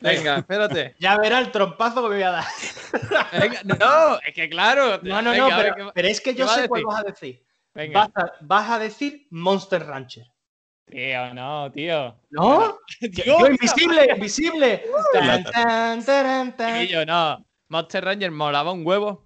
[0.00, 0.94] Venga, espérate.
[0.98, 2.44] Ya verá el trompazo que me voy a dar.
[3.32, 5.00] Venga, no, es que claro.
[5.02, 7.42] No, no, venga, no, ver pero, pero es que yo sé cuál vas a decir.
[7.74, 8.00] Venga.
[8.00, 10.26] Vas a, vas a decir Monster Rancher.
[10.90, 12.18] Tío, no, tío.
[12.30, 12.78] ¿No?
[13.00, 14.84] Yo, invisible, invisible.
[15.12, 16.86] Tan, tan, taran, tan.
[16.86, 17.44] Tío, no.
[17.72, 19.24] Monster Ranger molaba un huevo.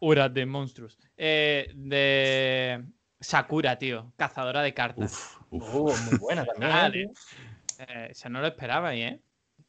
[0.00, 0.98] Horas de monstruos.
[1.18, 2.82] Eh, de
[3.20, 4.10] Sakura, tío.
[4.16, 5.36] Cazadora de cartas.
[5.50, 5.74] Uf, uf.
[5.74, 6.72] Uh, muy buena también.
[6.72, 7.04] Vale.
[7.04, 7.12] tío.
[7.80, 9.20] Eh, eso no lo esperaba, ¿eh?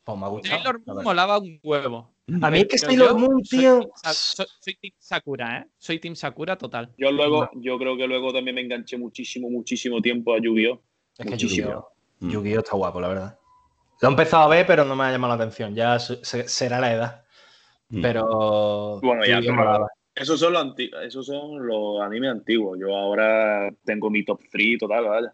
[0.06, 0.56] Pues me ha gustado.
[0.56, 2.16] Sailor Moon molaba un huevo.
[2.42, 3.92] A mí es que Sailor Moon, soy tío.
[4.14, 5.68] Soy Team Sakura, ¿eh?
[5.78, 6.90] Soy Team Sakura total.
[6.98, 10.82] Yo luego, yo creo que luego también me enganché muchísimo, muchísimo tiempo a Yu-Gi-Oh!
[11.18, 11.68] Es que Muchísimo.
[12.22, 12.32] Yu-Gi-Oh!
[12.32, 13.40] Yu-Gi-Oh está guapo, la verdad.
[14.02, 15.74] Lo he empezado a ver, pero no me ha llamado la atención.
[15.76, 17.26] Ya se- se- será la edad.
[17.90, 18.02] Mm.
[18.02, 19.00] Pero.
[19.02, 19.88] Bueno, ya, pero-.
[20.16, 22.78] Esos son, los anti- esos son los animes antiguos.
[22.80, 25.34] Yo ahora tengo mi top 3 total, vaya.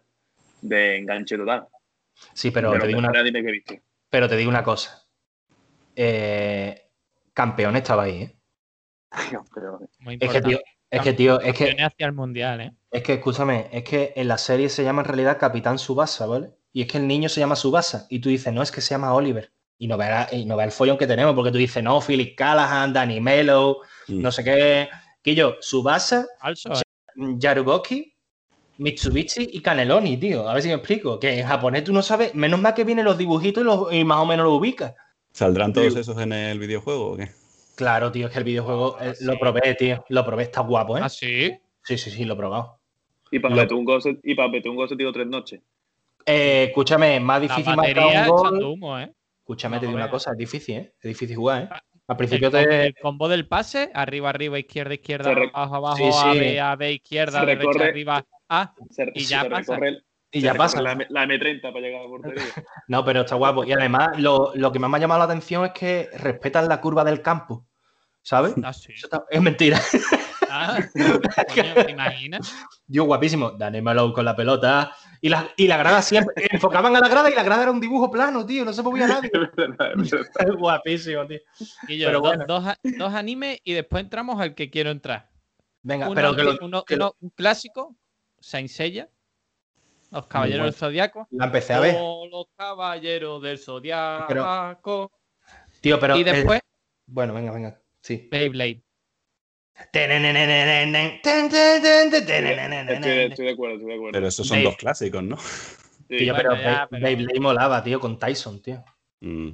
[0.62, 1.66] De enganche total.
[2.34, 3.74] Sí, pero, de te digo una, animes que he visto.
[4.08, 5.06] pero te digo una cosa.
[5.96, 6.90] Eh,
[7.34, 8.36] campeón estaba ahí, ¿eh?
[9.54, 10.58] Pero- Muy Es que, tío,
[10.90, 12.72] es que, tío, es que, hacia el mundial, ¿eh?
[12.90, 16.52] es que, escúchame, es que en la serie se llama en realidad Capitán Subasa, ¿vale?
[16.72, 18.06] Y es que el niño se llama Subasa.
[18.10, 19.52] Y tú dices, no, es que se llama Oliver.
[19.78, 22.92] Y no veas y no el follón que tenemos, porque tú dices, no, Philip Callahan,
[22.92, 23.78] Danny Mello,
[24.08, 24.20] Mm.
[24.22, 24.88] no sé qué.
[25.22, 26.82] Quillo, Subasa, Falso, ¿eh?
[27.38, 28.12] Yarugoki,
[28.78, 30.48] Mitsubishi y Caneloni, tío.
[30.48, 31.18] A ver si me explico.
[31.18, 34.04] Que en japonés tú no sabes, menos mal que vienen los dibujitos y, los- y
[34.04, 34.94] más o menos lo ubicas.
[35.32, 37.30] ¿Saldrán todos esos en el videojuego o qué?
[37.76, 39.24] Claro, tío, es que el videojuego Ah, eh, sí.
[39.24, 40.04] lo probé, tío.
[40.08, 41.00] Lo probé, está guapo, ¿eh?
[41.02, 41.52] ¿Ah, sí?
[41.82, 42.78] Sí, sí, sí, lo he probado.
[43.30, 45.60] Y para Lo- Betungo se, y para Betungo se tiró tres noches.
[46.26, 48.64] Eh, escúchame, es más La difícil marcar un gol.
[48.64, 49.12] humo, ¿eh?
[49.40, 50.94] Escúchame, No te digo una cosa, es difícil, ¿eh?
[51.00, 51.68] Es difícil jugar, ¿eh?
[51.70, 52.86] Ah, Al El, principio com- te.
[52.86, 56.38] el combo del pase, arriba, arriba, izquierda, izquierda, Se re- abajo, abajo, Sí, A, sí.
[56.38, 58.74] B, A, B, izquierda, Se derecha, recorre- arriba, A.
[58.90, 59.74] Se, Y ya pasa.
[59.76, 60.02] recorre,
[60.32, 60.82] Y se ya pasa.
[60.82, 62.42] La, M- la M30 para llegar a la portería.
[62.88, 63.64] No, pero está guapo.
[63.64, 66.80] Y además, lo, lo que más me ha llamado la atención es que respetan la
[66.80, 67.66] curva del campo.
[68.22, 68.54] ¿Sabes?
[68.62, 68.92] Ah, sí.
[68.92, 69.80] Eso está- Es mentira.
[70.50, 70.78] Ah,
[71.54, 72.54] coño, ¿te imaginas?
[72.86, 73.52] Dios, guapísimo.
[73.52, 74.92] Dani Malou con la pelota.
[75.22, 76.46] Y la, y la grada siempre.
[76.50, 78.64] Enfocaban a la grada y la grada era un dibujo plano, tío.
[78.64, 79.30] No se movía nadie.
[80.40, 81.38] Es guapísimo, tío.
[81.88, 82.44] Y yo, Pero bueno.
[82.48, 82.64] dos,
[82.98, 85.28] dos animes y después entramos al que quiero entrar.
[85.82, 87.96] Venga, Uno, pero que lo, uno- que lo- uno- un clásico,
[88.38, 89.08] Saint Seiya,
[90.10, 90.64] Los Caballeros bueno.
[90.72, 91.28] del Zodiaco.
[91.30, 91.94] la empecé a ver.
[91.94, 95.12] Los Caballeros del Zodiaco.
[95.80, 96.16] Tío, pero.
[96.16, 96.60] y el- después,
[97.06, 97.80] Bueno, venga, venga.
[98.02, 98.28] Sí.
[98.30, 98.82] Beyblade.
[102.92, 104.12] Estoy, estoy de acuerdo, estoy de acuerdo.
[104.12, 104.64] Pero esos son Dave.
[104.64, 105.36] dos clásicos, ¿no?
[105.38, 106.16] Sí.
[106.18, 108.84] Tío, Bueno, pero, ya, pero- Beyblade molaba, tío, con Tyson, tío.
[109.20, 109.50] Mm,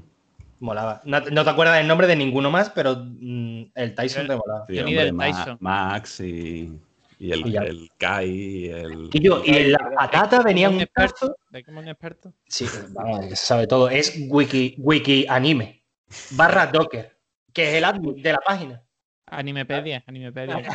[0.58, 1.02] Molaba.
[1.04, 4.64] No, no te acuerdas del nombre de ninguno más, pero mm, el Tyson te molaba.
[4.68, 5.56] ni hombre, del Ma- Tyson.
[5.60, 6.72] Max y,
[7.18, 7.60] y el, Y ya.
[7.60, 9.10] el Kai y el...
[9.12, 11.36] Y yo, y en la patata venía un experto.
[11.50, 12.32] ¿Ves como un experto?
[12.48, 13.90] Sí, vamos, que se sabe todo.
[13.90, 15.82] Es wiki, wiki anime.
[16.30, 17.14] Barra Docker.
[17.52, 18.82] Que es el admin de la página.
[19.26, 20.68] Animepedia, Animepedia.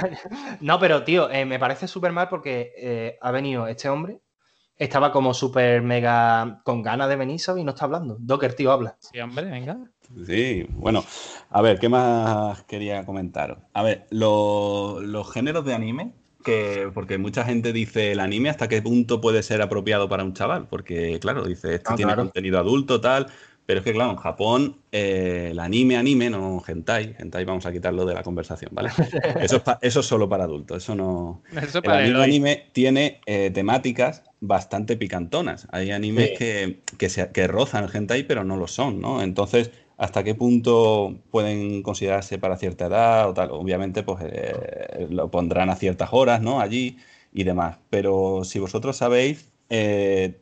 [0.60, 4.20] No, pero tío, eh, me parece súper mal porque eh, ha venido este hombre.
[4.76, 7.62] Estaba como súper mega con ganas de venir, ¿sabes?
[7.62, 8.18] Y no está hablando.
[8.20, 8.98] Docker, tío, habla.
[9.00, 9.78] Sí, hombre, venga.
[10.26, 11.06] Sí, bueno,
[11.50, 13.60] a ver, ¿qué más quería comentaros?
[13.74, 18.68] A ver, lo- los géneros de anime, que porque mucha gente dice el anime hasta
[18.68, 22.24] qué punto puede ser apropiado para un chaval, porque claro, dice, este Ah, tiene claro.
[22.24, 23.28] contenido adulto, tal,
[23.72, 27.72] pero es que claro, en Japón eh, el anime, anime, no hentai, hentai vamos a
[27.72, 28.90] quitarlo de la conversación, ¿vale?
[29.40, 31.42] Eso es, eso es solo para adultos, eso no...
[31.56, 32.24] Eso El para anime, Eloy.
[32.26, 35.68] anime tiene eh, temáticas bastante picantonas.
[35.72, 36.36] Hay animes Sí.
[36.38, 39.22] que, que, se- que rozan el hentai, pero no lo son, ¿no?
[39.22, 43.52] Entonces, ¿hasta qué punto pueden considerarse para cierta edad o tal?
[43.52, 46.60] Obviamente, pues eh, lo pondrán a ciertas horas, ¿no?
[46.60, 46.98] Allí
[47.34, 47.78] y demás.
[47.90, 49.52] Pero si vosotros sabéis,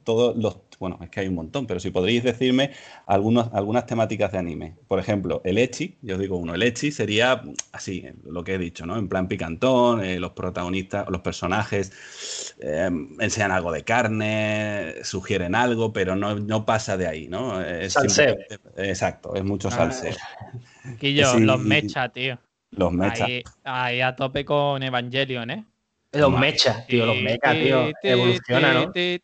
[0.03, 0.57] todos los...
[0.79, 2.71] Bueno, es que hay un montón, pero si podréis decirme
[3.05, 4.75] algunos, algunas temáticas de anime.
[4.87, 8.57] Por ejemplo, el Echi, yo os digo uno, el Echi sería así, lo que he
[8.57, 8.97] dicho, ¿no?
[8.97, 12.89] En plan picantón, eh, los protagonistas, los personajes eh,
[13.19, 17.61] enseñan algo de carne, sugieren algo, pero no, no pasa de ahí, ¿no?
[17.61, 18.37] Es Salseo.
[18.77, 19.71] Exacto, es mucho Ah.
[19.71, 20.15] salseo.
[20.97, 21.41] Quillo, Sí.
[21.41, 22.39] los mecha, tío.
[22.71, 23.21] Los mechas.
[23.21, 25.65] Ahí, ahí a tope con Evangelion, ¿eh?
[26.11, 27.91] Los mechas, tío, los mechas, tío.
[28.01, 28.91] Evoluciona, ¿no?
[28.91, 29.21] Que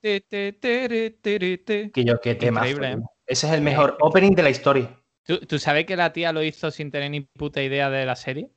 [1.96, 2.68] yo, qué tema.
[2.68, 2.98] ¿eh?
[3.26, 4.90] Ese es el mejor opening de la historia.
[5.26, 8.16] ¿Tú, tú sabes que la tía lo hizo sin tener ni puta idea de la
[8.16, 8.50] serie?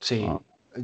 [0.00, 0.24] Sí.
[0.26, 0.40] Ah.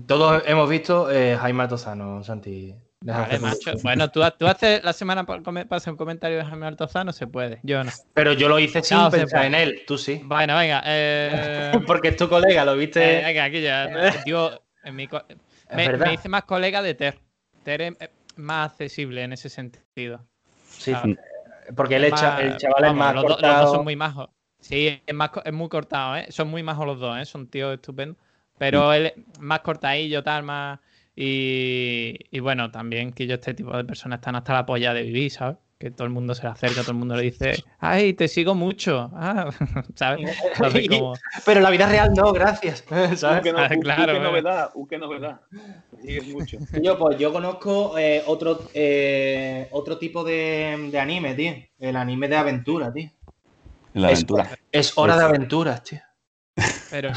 [0.06, 2.74] Todos hemos visto eh, Jaime Altozano, Santi.
[3.00, 3.72] Vale, macho.
[3.82, 5.24] Bueno, tú, tú haces la semana
[5.70, 7.60] hacer un comentario de Jaime Altozano, se puede.
[7.62, 7.90] Yo no.
[8.12, 10.20] Pero yo lo hice sin No, pensar en él, tú sí.
[10.24, 10.82] Bueno, venga.
[10.84, 13.00] Eh, Porque es tu colega, lo eh, viste.
[13.00, 13.86] venga, aquí ya.
[14.26, 14.50] Digo,
[14.84, 15.24] en mi co-
[15.74, 17.18] me, me hice más colega de Ter.
[17.64, 20.24] Ter es eh, más accesible en ese sentido.
[20.68, 21.05] Sí, Ah,
[21.74, 23.61] porque el, cha- el chaval es más los, do- los cortado.
[23.62, 24.29] dos son muy majos.
[24.61, 26.26] Sí, es, más, co- es muy cortado, ¿eh?
[26.31, 27.24] Son muy majos los dos, ¿eh?
[27.24, 28.16] Son tíos estupendos.
[28.59, 30.81] Pero él es más cortadillo, tal, más...
[31.14, 35.02] Y, y bueno, también que yo este tipo de personas están hasta la polla de
[35.02, 35.57] vivir, ¿sabes?
[35.78, 38.54] Que todo el mundo se le acerca, todo el mundo le dice, ay, te sigo
[38.54, 39.50] mucho, ah,
[39.94, 40.26] ¿sabes?
[40.54, 41.12] Entonces, como,
[41.44, 42.82] Pero en la vida real no, gracias.
[42.90, 43.42] Uh, ¿Sabes?
[43.42, 44.22] qué, no- Ah, claro, qué eh.
[44.22, 45.40] novedad, uh, qué novedad.
[46.02, 46.58] Sí, es mucho.
[46.82, 51.52] Yo, pues yo conozco eh, otro, eh, otro tipo de, de anime, tío.
[51.78, 53.10] El anime de aventura, tío.
[53.92, 54.58] La Es- aventura.
[54.72, 56.00] Es hora Pues- de aventuras, tío.
[56.90, 57.12] Pero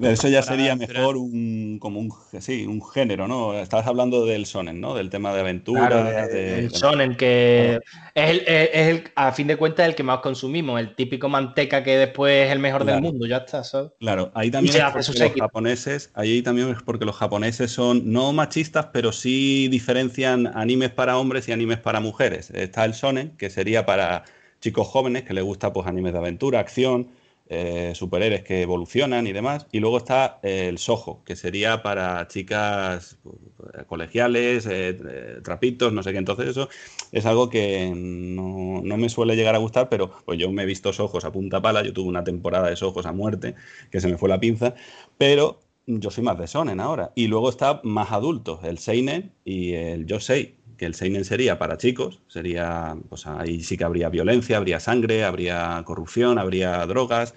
[0.00, 3.54] eso ya sería mejor un como un sí, un género, ¿no?
[3.54, 4.94] Estabas hablando del sonen, ¿no?
[4.94, 5.88] Del tema de aventura.
[5.88, 7.80] Claro, el sonen que
[8.14, 11.82] es, el, es, el, a fin de cuentas el que más consumimos, el típico manteca
[11.82, 13.92] que después es el mejor del mundo, ya está, ¿sabes?
[14.00, 18.32] Claro, ahí también es porque los japoneses, ahí también es porque los japoneses son no
[18.34, 22.50] machistas, pero sí diferencian animes para hombres y animes para mujeres.
[22.50, 24.24] Está el sonen, que sería para
[24.60, 27.08] chicos jóvenes que les gusta pues animes de aventura, acción,
[27.48, 29.66] eh, superhéroes que evolucionan y demás.
[29.72, 36.12] Y luego está el sojo, que sería para chicas pues, colegiales, eh, trapitos, no sé
[36.12, 36.18] qué.
[36.18, 36.68] Entonces eso
[37.12, 40.92] es algo que no, me suele llegar a gustar, pero pues yo me he visto
[40.92, 41.82] sojos a punta pala.
[41.82, 43.54] Yo tuve una temporada de sojos a muerte,
[43.90, 44.74] que se me fue la pinza,
[45.18, 47.12] pero yo soy más de sonen ahora.
[47.14, 51.76] Y luego está más adultos, el seinen y el yosei que el seinen sería para
[51.76, 57.34] chicos, sería, pues ahí sí que habría violencia, habría sangre, habría corrupción, habría drogas,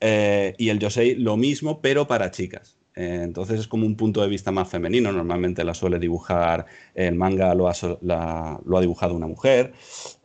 [0.00, 2.76] eh, y el yosei lo mismo, pero para chicas.
[2.94, 7.14] Eh, entonces es como un punto de vista más femenino, normalmente la suele dibujar, el
[7.14, 9.72] manga lo ha, lo ha dibujado una mujer,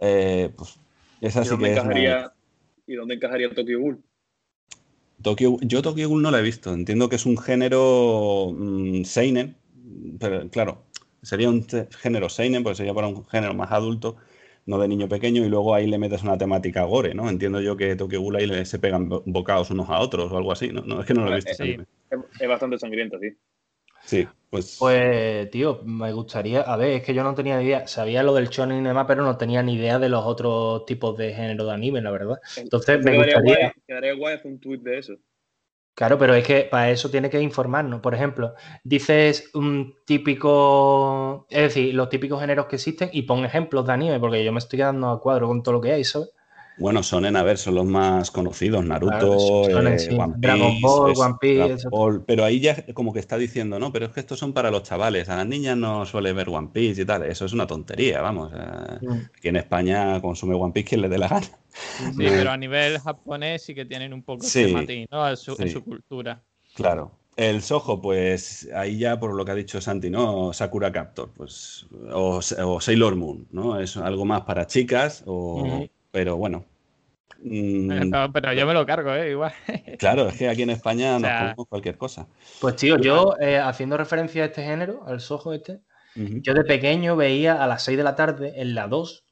[0.02, 0.78] eh, pues
[1.21, 1.80] esa sí que es
[2.89, 4.02] ¿Y dónde encajaría Tokyo Ghoul?
[5.21, 9.58] Tokyo, yo Tokyo Ghoul no la he visto, entiendo que es un género mm, seinen,
[10.19, 10.84] pero claro,
[11.28, 11.66] sería un
[12.00, 14.16] género seinen, porque sería para un género más adulto,
[14.66, 17.30] no de niño pequeño, y luego ahí le metes una temática gore, ¿no?
[17.30, 20.70] Entiendo yo que Tokyo Ghoul ahí se pegan bocados unos a otros o algo así,
[20.70, 20.82] ¿no?
[20.82, 21.52] no es que no lo he visto.
[21.52, 21.80] Es,
[22.40, 23.36] es bastante sangriento, sí.
[24.06, 24.78] Sí, pues...
[24.80, 26.62] Pues, tío, me gustaría...
[26.62, 27.88] A ver, es que yo no tenía ni idea.
[27.88, 31.18] Sabía lo del shonen y demás, pero no tenía ni idea de los otros tipos
[31.18, 32.38] de género de anime, la verdad.
[32.56, 33.74] Entonces, me gustaría...
[33.86, 35.18] quedaría guay hacer un tweet de eso.
[35.98, 38.02] Claro, pero es que para eso tiene que informarnos.
[38.02, 43.88] Por ejemplo, dices un típico, es decir, los típicos géneros que existen y pon ejemplos
[43.88, 46.30] de porque yo me estoy quedando a cuadro con todo lo que hay, ¿sabes?
[46.80, 51.13] Bueno, son en a ver, son los más conocidos, Naruto, eh, One Piece, Dragon Ball,
[51.18, 51.88] One Piece.
[52.26, 54.84] pero ahí ya como que está diciendo, no, pero es que estos son para los
[54.84, 58.22] chavales, a las niñas no suele ver One Piece y tal, eso es una tontería,
[58.22, 58.52] vamos.
[58.52, 59.12] Mm.
[59.36, 61.48] Aquí en España consume One Piece quien le dé la gana.
[61.98, 65.28] Sí, pero a nivel japonés sí que tienen un poco de matiz, ¿no?
[65.30, 66.42] En su, cultura.
[66.76, 67.12] Claro.
[67.36, 70.54] El Soho, pues ahí ya por lo que ha dicho Santi, ¿no?
[70.54, 73.80] Sakura Captor, pues, o, Sailor Moon, ¿no?
[73.80, 76.65] Es algo más para chicas, o, pero bueno.
[77.43, 79.30] Mm, pero, yo me lo cargo, ¿eh?
[79.30, 79.53] Igual.
[79.99, 82.25] Claro, es que aquí en España nos ponemos cualquier cosa.
[82.60, 85.82] Pues tío, yo eh, haciendo referencia a este género, al sojo este,
[86.15, 89.25] yo de pequeño veía a las 6 de la tarde en la 2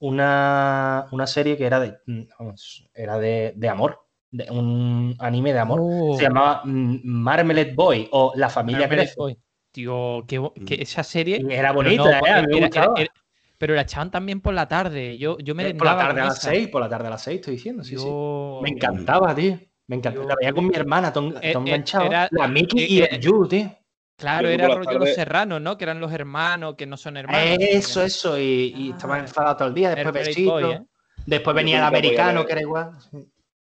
[0.00, 2.22] una, serie que era de, mm,
[2.92, 5.78] era de, amor, de un anime de amor.
[6.18, 6.28] Se oh.
[6.28, 9.38] llamaba mm, Marmalade Boy o La familia Marmalade Boy.
[9.72, 11.42] Tío, que, esa serie...
[11.48, 13.08] Era bonita, ¿eh?
[13.58, 15.18] Pero la echaban también por la tarde.
[15.18, 17.22] Yo, yo me eh, Por la tarde a las 6, por la tarde a las
[17.22, 18.06] 6 estoy diciendo, sí, sí.
[18.62, 19.58] Me encantaba, tío.
[19.88, 20.26] Me encantaba.
[20.26, 22.08] La veía con mi hermana, todo, eh, enganchado.
[22.30, 23.74] la Mickey y el Yu, tío.
[24.16, 25.76] Claro, era rollo los serranos, ¿no?
[25.76, 27.58] Que eran los hermanos, que no son hermanos.
[27.60, 28.38] Eso, eso.
[28.38, 28.94] Y, y ah.
[28.94, 29.94] estaban enfadados todo el día.
[29.94, 30.86] Después besito.
[31.26, 32.92] Después venía el americano, que era igual.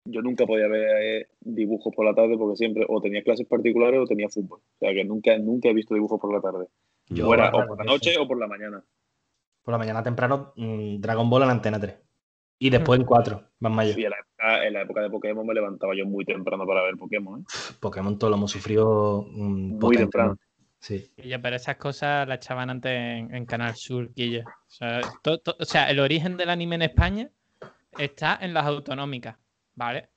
[0.05, 4.07] Yo nunca podía ver dibujos por la tarde porque siempre o tenía clases particulares o
[4.07, 4.59] tenía fútbol.
[4.59, 6.66] O sea que nunca, nunca he visto dibujos por la tarde.
[7.09, 8.83] Yo, o por la noche o por la mañana
[9.62, 11.96] por la mañana temprano mm, Dragon Ball en Antena 3.
[12.59, 13.94] Y después en 4, más mayo.
[13.96, 14.11] Y en
[14.72, 17.40] la, época, de Pokémon me levantaba yo muy temprano para ver Pokémon.
[17.40, 17.44] ¿eh?
[17.81, 20.37] Pokémon todo lo hemos sufrido mm, muy temprano.
[20.79, 21.12] Sí.
[21.16, 25.01] pero esas cosas las echaban antes en, Canal Sur, O sea,
[25.59, 27.31] o sea, el origen del anime en España
[27.98, 29.37] está en las autonómicas,
[29.75, 30.09] ¿vale?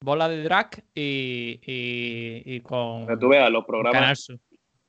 [0.00, 3.06] Bola de drag y, y, con.
[3.18, 4.32] tú veas los programas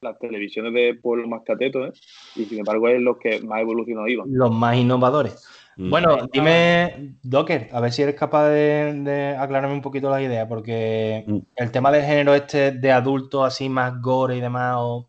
[0.04, 2.00] las televisiones de pueblos más catetos, ¿eh?
[2.36, 4.28] y sin embargo es los que más evolucionados iban.
[4.30, 5.48] Los más innovadores.
[5.76, 5.90] Mm.
[5.90, 11.24] Bueno, dime, Docker, a ver si eres capaz de, aclararme un poquito la idea, porque
[11.26, 11.38] mm.
[11.56, 15.08] el tema del género este de adultos así más gore y demás, o,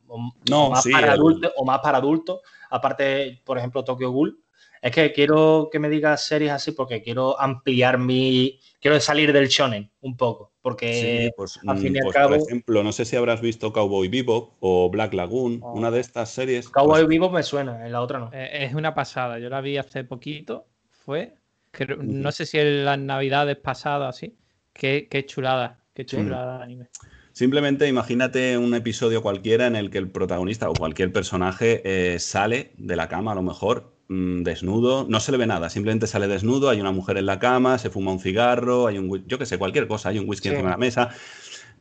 [0.70, 4.43] más, para adultos, o más para adultos, aparte, por ejemplo, Tokyo Ghoul,
[4.84, 8.60] es que quiero que me digas series así porque quiero ampliar mi...
[8.78, 12.36] Quiero salir del shonen un poco, porque pues, al fin y al pues, cabo...
[12.36, 15.72] Por ejemplo, no sé si habrás visto Cowboy Bebop o Black Lagoon, oh.
[15.72, 16.68] una de estas series.
[16.68, 18.30] Cowboy pues Bebop me suena, en la otra no.
[18.34, 21.32] Eh, es una pasada, yo la vi hace poquito, fue...
[21.96, 24.36] no sé si en las navidades pasadas, así.
[24.74, 26.88] Qué, qué chulada, qué chulada anime.
[27.32, 32.72] Simplemente imagínate un episodio cualquiera en el que el protagonista o cualquier personaje eh, sale
[32.76, 36.28] de la cama, a lo mejor, Mm, desnudo, no se le ve nada, simplemente sale
[36.28, 39.46] desnudo, hay una mujer en la cama, se fuma un cigarro, hay un, yo qué
[39.46, 41.08] sé, cualquier cosa, hay un whisky encima de la mesa.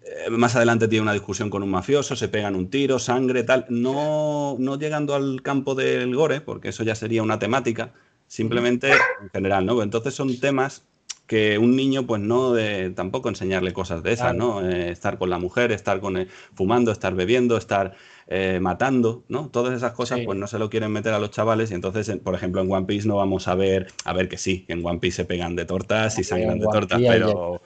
[0.06, 3.66] Eh, más adelante tiene una discusión con un mafioso, se pegan un tiro, sangre, tal.
[3.70, 7.94] No, no llegando al campo del gore, porque eso ya sería una temática,
[8.28, 9.82] simplemente en general, ¿no?
[9.82, 10.86] Entonces son temas
[11.28, 14.68] que un niño, pues no, de, tampoco enseñarle cosas de esas, ¿no?
[14.68, 17.96] Eh, estar con la mujer, estar con el- fumando, estar bebiendo, estar
[18.28, 19.50] eh, matando, ¿no?
[19.50, 20.26] Todas esas cosas, Sí.
[20.26, 22.72] pues no se lo quieren meter a los chavales y entonces, en- por ejemplo, en
[22.72, 25.26] One Piece no vamos a ver, a ver que sí, que en One Piece se
[25.26, 27.62] pegan de tortas y sangran de tortas, pero...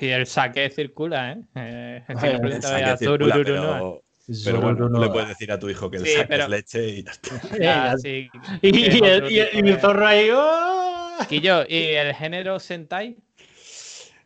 [0.00, 1.42] Y el saque circula, ¿eh?
[1.54, 4.02] eh el saque circula, pero, ¿no?
[4.44, 6.48] Pero bueno, no le puedes decir a tu hijo que el Sí, saque pero- es
[6.50, 7.98] leche y ya está.
[8.02, 8.28] Sí,
[8.62, 10.28] Y, y el, y el- y el zorro ahí.
[10.32, 11.16] ¡oh!
[11.28, 13.16] Quillo, ¿y el género Sentai?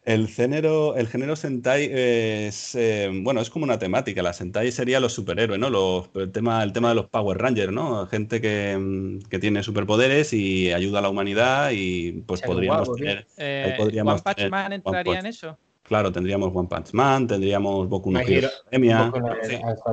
[0.05, 4.23] El género, el género Sentai es, eh, bueno, es como una temática.
[4.23, 5.69] La Sentai sería los superhéroes, ¿no?
[5.69, 8.07] Los, el, tema, el tema de los Power Rangers, ¿no?
[8.07, 12.95] Gente que, mm, que tiene superpoderes y ayuda a la humanidad y pues podríamos guapo,
[13.01, 15.59] tener, Eh, podríamos ¿One Punch Man entraría en eso?
[15.87, 19.13] Claro, tendríamos One Punch Man, tendríamos Boku no Hero Academia.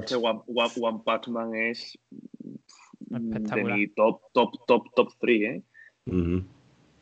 [0.06, 0.16] Sí.
[0.16, 1.98] One, One, One Punch Man es
[3.00, 5.64] de mi top, top, top, top 3, ¿eh?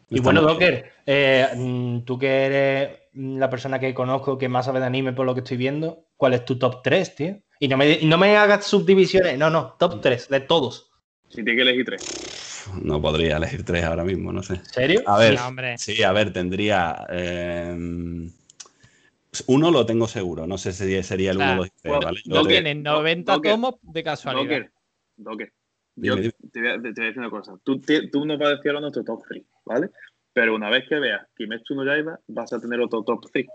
[0.10, 0.42] Y bueno.
[0.42, 5.14] Docker, eh, mm, tú que eres la persona que conozco que más sabe de anime
[5.14, 7.38] por lo que estoy viendo, ¿cuál es tu top 3, tío?
[7.60, 10.92] Y no me, no me hagas subdivisiones, no, no, top 3 de todos.
[11.30, 12.66] Si tiene que elegir tres.
[12.84, 14.56] No podría elegir tres ahora mismo, no sé.
[14.56, 15.02] ¿En serio?
[15.06, 17.08] A ver, No, sí, a ver, tendría.
[17.10, 18.28] eh,
[19.48, 21.92] uno lo tengo seguro, no sé si sería el O sea, 1, 2 y 3,
[21.94, 22.20] bueno, ¿vale?
[22.26, 24.44] Yo no te- Tiene 90 Docker, tomos de casualidad.
[24.44, 24.72] Docker,
[25.18, 25.54] Docker.
[25.96, 27.54] Yo Dime, te voy, a, te voy a decir una cosa.
[27.64, 29.90] Tú, te- tú nos vas a decir ahora nuestro top 3, ¿vale?
[30.34, 33.46] Pero una vez que veas Kimetsu no Yaiba, vas a tener otro top 3.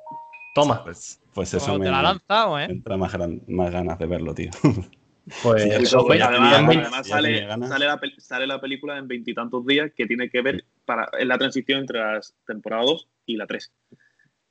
[0.55, 0.83] Toma.
[0.85, 2.69] Pues, pues Como eso me, te la lanzado, me ¿eh?
[2.71, 4.51] entra más, gran- más ganas de verlo, tío.
[5.43, 9.91] Pues Sí, Eso, pues además, además sale, sale, la, sale la película en veintitantos días
[9.93, 13.73] que tiene que ver para en la transición entre las temporadas 2 y la 3.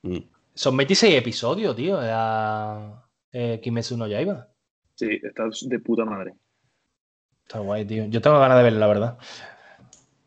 [0.02, 0.18] Mm.
[0.56, 4.48] Son 26 episodios, tío, de la, eh, Kimetsu no Yaiba.
[4.94, 6.34] Sí, está de puta madre.
[7.42, 8.06] Está guay, tío.
[8.06, 9.18] Yo tengo ganas de verlo, la verdad.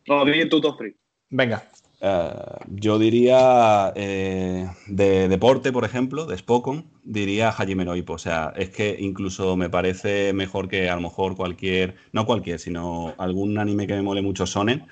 [0.07, 0.95] No, di tu top 3.
[1.31, 1.63] Venga.
[2.01, 2.33] Eh,
[2.69, 7.93] yo diría eh, de deporte, por ejemplo, de Spokon, diría Hajime no.
[8.07, 12.59] O sea, es que incluso me parece mejor que a lo mejor cualquier, no cualquier,
[12.59, 14.87] sino algún anime que me mole mucho Sonen.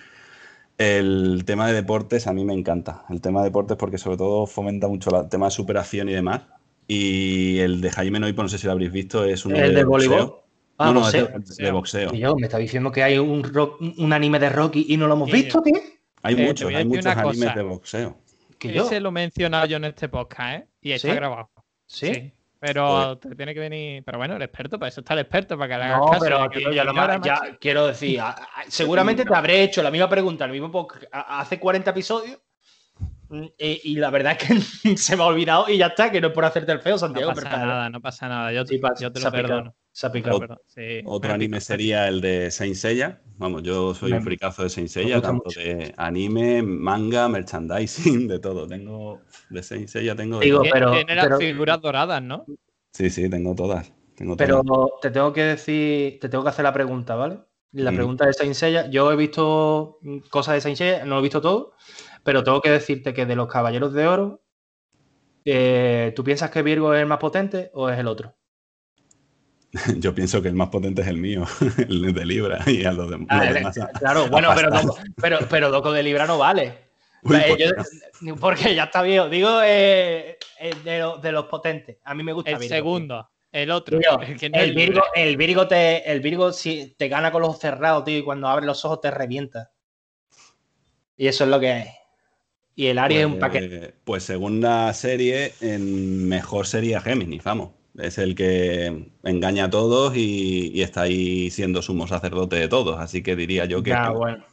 [0.78, 3.06] El tema de deportes a mí me encanta.
[3.10, 6.44] El tema de deportes porque sobre todo fomenta mucho el tema de superación y demás.
[6.88, 9.70] Y el de Hajime no Ippo, no sé si lo habréis visto, es uno ¿El
[9.72, 10.36] de de voleibol?
[10.78, 11.30] Ah, no, no, boxeo.
[11.36, 12.14] es de, de boxeo.
[12.14, 15.16] Yo, me está diciendo que hay un, rock- un anime de Rocky y no lo
[15.16, 15.38] hemos Sí.
[15.38, 15.74] visto, tío.
[16.22, 17.54] Hay Eh, muchos, hay muchos animes cosa.
[17.56, 18.18] de boxeo.
[18.60, 18.86] Que yo.
[18.86, 20.68] Ese lo he mencionado yo en este podcast, ¿eh?
[20.82, 21.16] Y está ¿Sí?
[21.16, 21.50] grabado.
[21.88, 22.32] ¿Sí?
[22.60, 24.04] Pero te tiene que venir.
[24.04, 26.24] Pero bueno, el experto, para eso está el experto, para que le hagas No, caso.
[26.24, 28.20] pero tío, ya, lo más- ya quiero decir,
[28.68, 32.40] seguramente te habré hecho la misma pregunta, el mismo hace 40 episodios.
[33.30, 34.56] Mm, Y, y la verdad es que
[34.98, 36.98] se me ha olvidado y ya está, que no es por hacerte el feo, No
[37.00, 37.34] Santiago.
[37.34, 38.52] pasa pero- nada, no pasa nada.
[38.54, 39.76] Yo, Sí, pasa, yo te lo perdono.
[40.68, 41.02] sí.
[41.06, 43.22] Otro Me anime sería el de Saint Seiya.
[43.38, 45.60] Vamos, yo soy Me- un fricazo de Saint Seiya, tanto mucho.
[45.60, 48.68] de anime, manga, merchandising, de todo.
[48.68, 52.46] Tengo de Saint Seiya tengo de Digo, pero- Tiene las pero- figuras doradas, ¿no?
[52.94, 53.92] Sí, sí, tengo todas.
[54.16, 54.90] Tengo Pero todas.
[55.02, 57.40] te tengo que decir, te tengo que hacer la pregunta, ¿vale?
[57.74, 57.96] La Mm.
[57.96, 60.00] pregunta de Saint Seiya, yo he visto
[60.32, 61.74] cosas de Saint Seiya, no lo he visto todo,
[62.28, 64.44] pero tengo que decirte que de los Caballeros de Oro,
[65.46, 68.36] eh, ¿tú piensas que Virgo es el más potente o es el otro?
[69.98, 71.46] Yo pienso que el más potente es el mío,
[71.78, 73.78] el de Libra, y a los, dem- Ah, los el- demás.
[73.78, 74.72] a- claro, bueno, pero,
[75.22, 76.90] pero, pero Doco de Libra no vale.
[77.24, 77.74] Uy, Eh, pues,
[78.22, 79.30] yo- porque ya está viejo.
[79.30, 81.98] Digo eh, eh, de, lo- de los potentes.
[82.04, 82.76] A mí me gusta El Virgo.
[82.76, 84.00] segundo, el otro.
[84.00, 87.32] Tío, el que no el es Virgo, el Virgo te, el Virgo si te gana
[87.32, 89.72] con los ojos cerrados, tío, y cuando abres los ojos te revienta.
[91.20, 91.88] Y eso es lo que hay.
[92.78, 93.94] Y el Aries es un pues, paquete.
[94.04, 97.72] Pues según la serie, en mejor sería Géminis, vamos.
[97.98, 103.00] Es el que engaña a todos y, y está ahí siendo sumo sacerdote de todos.
[103.00, 103.90] Así que diría yo que.
[103.90, 104.46] Ya, bueno.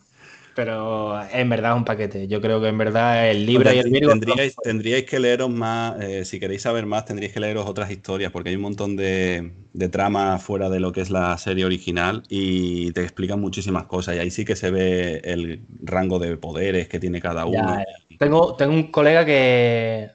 [0.54, 2.28] Pero en verdad es un paquete.
[2.28, 4.12] Yo creo que en verdad el Libra y el Virgo.
[4.12, 8.30] Tendríais, tendríais que leeros más, eh, si queréis saber más, tendríais que leeros otras historias,
[8.30, 12.22] porque hay un montón de, de trama fuera de lo que es la serie original
[12.28, 14.16] y te explican muchísimas cosas.
[14.16, 17.84] Y ahí sí que se ve el rango de poderes que tiene cada Ya, uno.
[18.18, 20.10] Tengo, tengo un colega que,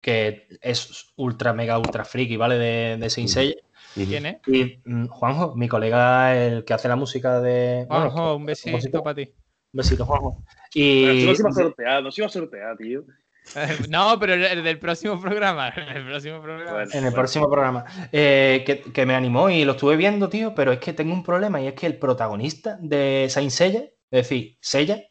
[0.00, 2.56] que es ultra, mega, ultra friki, ¿vale?
[2.56, 3.06] De, de.
[3.06, 3.60] Ujú.
[3.94, 4.36] ¿Quién es?
[4.46, 7.86] Y mm, Juanjo, mi colega, el que hace la música de.
[7.88, 9.32] bueno, Juanjo, que- un besito para ti.
[9.72, 10.44] Un besito, Juanjo.
[10.74, 11.04] Y.
[11.04, 13.04] eso no se iba a sortear, no se iba a sortear, tío.
[13.88, 15.68] No, pero el, el del próximo programa.
[15.94, 16.72] El próximo programa.
[16.72, 16.90] Bueno.
[16.94, 17.84] En el próximo programa.
[18.12, 21.24] eh, que, que me animó y lo estuve viendo, tío, pero es que tengo un
[21.24, 25.02] problema y es que el protagonista de Saint Seiya, es decir, Seiya,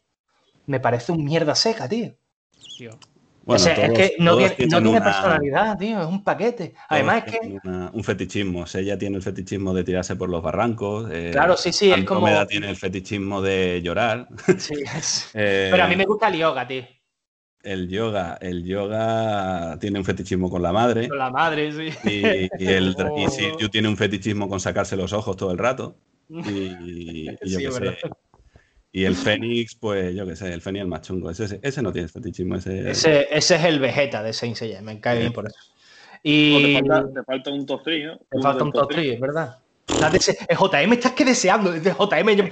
[0.66, 2.16] me parece un mierda seca, tío.
[2.78, 2.92] Tío.
[3.46, 6.24] O sea, todos- es que no tiene, no tienen tiene una- personalidad, tío, es un
[6.24, 6.74] paquete.
[6.90, 8.66] Además es que, una- un fetichismo.
[8.74, 11.10] Ella tiene el fetichismo de tirarse por los barrancos.
[11.12, 12.20] eh, claro, sí, sí, es como...
[12.28, 14.28] Andrómeda tiene el fetichismo de llorar.
[14.58, 16.84] Sí, es- eh, Pero a mí me gusta el yoga, tío.
[17.64, 21.08] El yoga, el yoga tiene un fetichismo con la madre.
[21.08, 21.90] Con la madre, sí.
[22.10, 22.26] Y,
[22.66, 23.30] el, y Oh.
[23.30, 25.96] Sirius tiene un fetichismo con sacarse los ojos todo el rato.
[26.30, 26.40] Y,
[27.30, 27.98] y yo Sí, qué sé.
[28.92, 31.30] Y el Fénix, pues yo qué sé, el Fénix el más chungo.
[31.30, 32.56] Ese, ese no tiene fetichismo.
[32.56, 35.58] Ese, Ese, ese es el Vegeta de Saint Seiya, me cae bien por eso.
[36.24, 38.18] Y te, falta, te falta un top 3, ¿no?
[38.30, 39.58] te falta un top 3, es verdad.
[40.56, 42.36] JM estás que deseando, es de JM.
[42.36, 42.52] yo- Es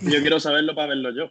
[0.00, 1.30] que yo quiero saberlo para verlo yo.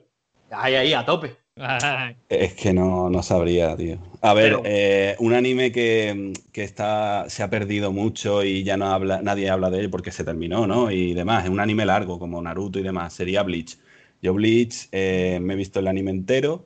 [0.52, 1.38] Ahí, ahí, a tope.
[1.62, 3.98] Ay, Es que no, no sabría, tío.
[4.22, 8.78] A ver, Pero- eh, un anime que, que está, se ha perdido mucho y ya
[8.78, 10.92] no habla, nadie habla de él porque se terminó, ¿no?
[10.92, 11.44] Y demás.
[11.46, 13.14] Es un anime largo, como Naruto y demás.
[13.14, 13.78] Sería Bleach.
[14.22, 16.66] Yo Bleach eh, me he visto el anime entero,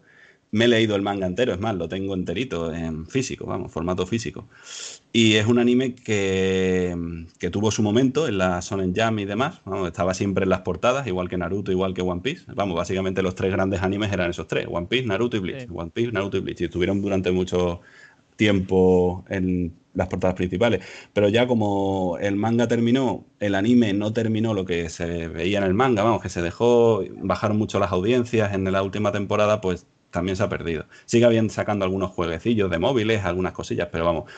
[0.54, 4.06] me he leído el manga entero, es más, lo tengo enterito en físico, vamos, formato
[4.06, 4.48] físico.
[5.12, 6.96] Y es un anime que,
[7.40, 9.62] que tuvo su momento en la Shonen Jam y demás.
[9.66, 12.44] vamos, estaba siempre en las portadas, igual que Naruto, igual que One Piece.
[12.54, 15.62] Vamos, básicamente los tres grandes animes eran esos tres: One Piece, Naruto y Bleach.
[15.62, 15.68] Sí.
[15.74, 16.62] One Piece, Naruto y Bleach.
[16.62, 17.82] Y estuvieron durante mucho
[18.36, 20.86] tiempo en las portadas principales.
[21.14, 25.64] Pero ya como el manga terminó, el anime no terminó lo que se veía en
[25.64, 29.88] el manga, vamos, que se dejó, bajaron mucho las audiencias en la última temporada, pues
[30.14, 30.86] también se ha perdido.
[31.06, 34.32] Sigue habiendo sacando algunos jueguecillos de móviles, algunas cosillas, pero vamos.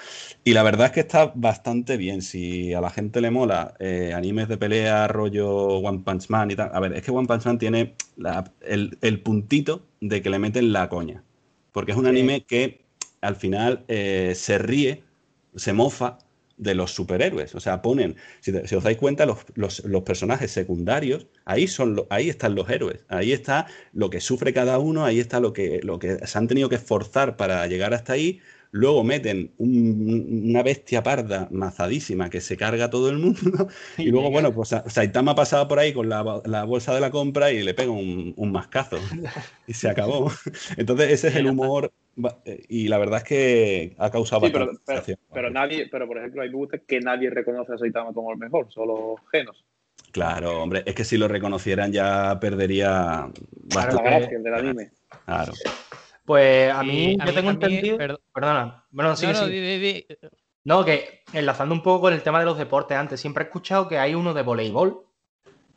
[0.43, 2.21] Y la verdad es que está bastante bien.
[2.21, 5.49] Si a la gente le mola eh, animes de pelea, rollo
[5.80, 6.71] One Punch Man y tal.
[6.73, 10.39] A ver, es que One Punch Man tiene la- el, el puntito de que le
[10.39, 11.23] meten la coña.
[11.71, 12.86] Porque es un anime que
[13.21, 15.03] al final eh, se ríe,
[15.55, 16.17] se mofa
[16.58, 17.53] de los superhéroes.
[17.56, 22.08] O sea, ponen, si, os dais cuenta, los, los- los personajes secundarios, ahí, son lo-
[22.10, 23.06] ahí están los héroes.
[23.10, 26.47] Ahí está lo que sufre cada uno, ahí está lo que, lo que se han
[26.47, 28.39] tenido que esforzar para llegar hasta ahí.
[28.78, 33.39] Luego meten un- una bestia parda mazadísima que se carga a todo el mundo.
[33.97, 37.09] Y luego, bueno, pues Sa- Saitama pasaba por ahí con la, la bolsa de la
[37.09, 38.99] compra y le pega un, un mascazo.
[39.65, 40.30] Y se acabó.
[40.78, 41.93] Entonces, ese es el humor.
[42.43, 46.17] eh, Y la verdad es que ha causado Sí, pero, bastante pero, nadie, pero por
[46.17, 49.63] ejemplo, mí me gusta que nadie reconoce a Saitama como el mejor, solo Genos.
[50.11, 53.32] Claro, hombre, es que si lo reconocieran ya perdería La
[53.73, 54.03] bastante.
[54.03, 54.91] gracia del anime.
[55.26, 55.53] Claro.
[56.26, 57.97] Pues a mí, yo tengo entendido.
[57.97, 59.51] perd- Perdona, bueno, sí, no, no, sí.
[59.51, 60.07] di- di- di.
[60.63, 63.88] No, que enlazando un poco con el tema de los deportes antes, siempre he escuchado
[63.88, 65.03] que hay uno de voleibol,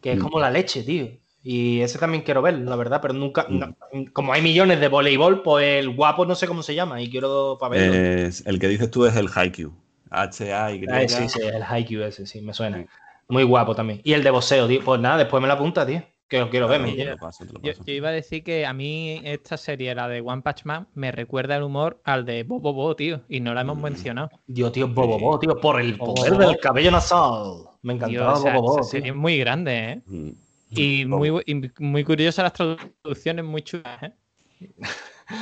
[0.00, 0.22] que es Mm.
[0.22, 1.08] como la leche, tío.
[1.42, 3.46] Y ese también quiero ver, la verdad, pero nunca.
[3.48, 3.58] Mm.
[3.58, 3.76] no-
[4.12, 7.58] como hay millones de voleibol, pues el guapo no sé cómo se llama y quiero
[7.60, 7.94] para verlo.
[7.94, 9.72] Es- el que dices tú es el Haikyuu.
[10.10, 10.86] H-A-Y.
[10.90, 12.78] Ah, sí, sí, el Haikyuu ese, sí, me suena.
[12.78, 12.86] Sí.
[13.28, 14.00] Muy guapo también.
[14.04, 14.80] Y el de boxeo, tío.
[14.82, 16.02] Pues nada, después me la apunta, tío.
[16.28, 19.56] Que lo quiero ver, paso, lo Yo, yo iba a decir que a mí esta
[19.56, 23.22] serie, la de One Punch Man, me recuerda el humor al de Bobo Bo, tío,
[23.30, 23.82] y no la hemos Mm.
[23.82, 24.30] mencionado.
[24.46, 27.64] Dios, tío, Bobo Bo, tío, por el Bobo poder del cabello nasal.
[27.80, 30.02] Me encantaba esa, Bobo serie es muy grande, ¿eh?
[30.04, 30.30] Mm.
[30.70, 34.12] Y muy, y muy curiosas las traducciones, muy chulas, ¿eh?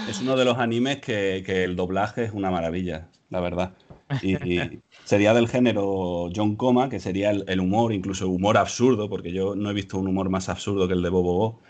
[0.08, 3.72] Es uno de los animes que, que el doblaje es una maravilla, la verdad.
[4.22, 9.08] Y, y sería del género John Coma, que sería el, el humor, incluso humor absurdo,
[9.08, 11.60] porque yo no he visto un humor más absurdo que el de Bobo Bo.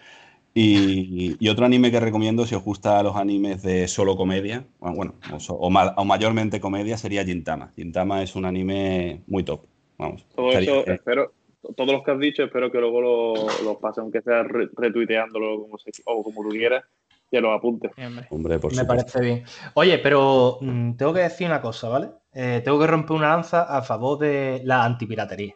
[0.54, 4.90] Y, y otro anime que recomiendo si os gusta los animes de solo comedia, o
[4.94, 7.72] bueno, o, so- o ma- o mayormente comedia, sería Gintama.
[7.76, 9.60] Gintama es un anime muy top.
[9.98, 10.24] Vamos.
[10.34, 11.32] Todo Sería- eso, espero,
[11.76, 15.60] todos los que has dicho, espero que luego los lo pases, aunque sea re- retuiteándolo
[15.60, 16.84] como se- o como tú quieras,
[17.30, 17.90] que los apuntes.
[17.98, 18.26] Hombre.
[18.30, 19.12] Hombre, por Me supuesto.
[19.12, 19.44] parece bien.
[19.74, 22.08] Oye, pero mm, tengo que decir una cosa, ¿vale?
[22.38, 25.54] Eh, tengo que romper una lanza a favor de la antipiratería,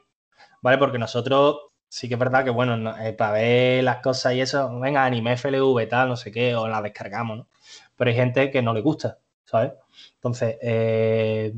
[0.62, 0.78] ¿vale?
[0.78, 1.58] Porque nosotros
[1.88, 5.04] sí que es verdad que, bueno, no- eh, para ver las cosas y eso, venga,
[5.04, 7.48] anime FLV, tal, no sé qué, o la descargamos, ¿no?
[7.96, 9.72] Pero hay gente que no le gusta, ¿sabes?
[10.16, 11.54] Entonces, eh,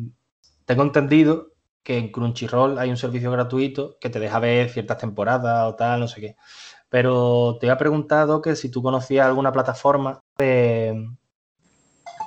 [0.65, 1.49] tengo entendido
[1.83, 6.01] que en Crunchyroll hay un servicio gratuito que te deja ver ciertas temporadas o tal,
[6.01, 6.37] no sé qué.
[6.91, 11.09] Pero te había preguntado que si tú conocías alguna plataforma de-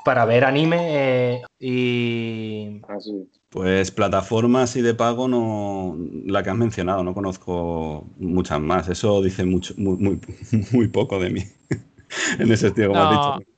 [0.06, 2.82] para ver anime eh, y...
[2.88, 3.30] Así.
[3.50, 8.88] Pues plataformas y de pago no la que has mencionado, no conozco muchas más.
[8.90, 10.20] Eso dice mucho, muy, muy,
[10.72, 11.42] muy poco de mí.
[12.40, 13.52] en ese sentido, como No, has dicho.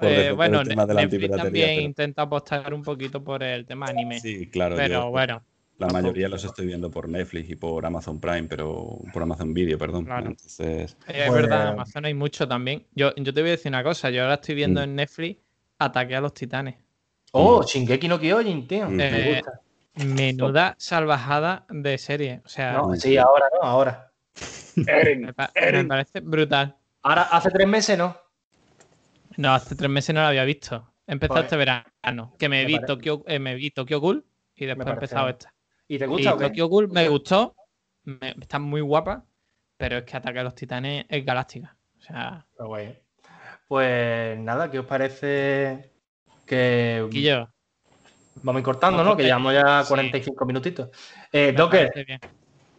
[0.00, 3.42] Eh, bueno, el tema de la Netflix antipiratería, también pero- intenta apostar un poquito por
[3.42, 4.18] el tema anime.
[4.20, 4.76] Sí, claro.
[4.76, 5.42] pero yo bueno,
[5.78, 9.76] la mayoría los estoy viendo por Netflix y por Amazon Prime, pero por Amazon Video,
[9.78, 10.04] perdón.
[10.06, 10.26] Claro.
[10.30, 12.84] Entonces, es Pues- verdad, en Amazon hay mucho también.
[12.94, 14.84] Yo, yo te voy a decir una cosa, yo ahora estoy viendo Mm.
[14.84, 15.40] en Netflix
[15.78, 16.76] Ataque a los Titanes.
[17.32, 18.86] Oh, Shingeki no Kyojin, tío.
[18.88, 18.94] Mm.
[18.94, 19.60] Me Eh, gusta.
[20.06, 22.42] Menuda salvajada de serie.
[22.44, 24.10] O sea, No, sí, ahora no, ahora.
[24.86, 25.88] Eren, me, pa- me Eren.
[25.88, 26.76] parece brutal.
[27.02, 28.16] Ahora, hace tres meses no.
[29.36, 30.92] No, hace tres meses no la había visto.
[31.06, 31.44] He empezado Joder.
[31.44, 34.24] este verano, que me, Me vi pare- Tokyo, eh, me vi Tokyo Ghoul
[34.56, 35.36] y después he parece empezado bien.
[35.38, 35.54] esta.
[35.86, 36.44] ¿Y te Y gusta o qué?
[36.46, 37.54] Tokyo Ghoul me gustó,
[38.04, 39.24] me- está muy guapa,
[39.76, 41.76] pero es que Ataque a los Titanes es galáctica.
[41.98, 42.98] O sea, Pero, güey.
[43.66, 45.90] Pues nada, ¿qué os parece
[46.46, 47.48] que Y yo.
[48.42, 49.16] vamos a ir cortando, ¿no?
[49.16, 50.90] Que llevamos ya 45 minutitos.
[51.32, 51.90] Eh, Docker.
[51.96, 52.04] Hay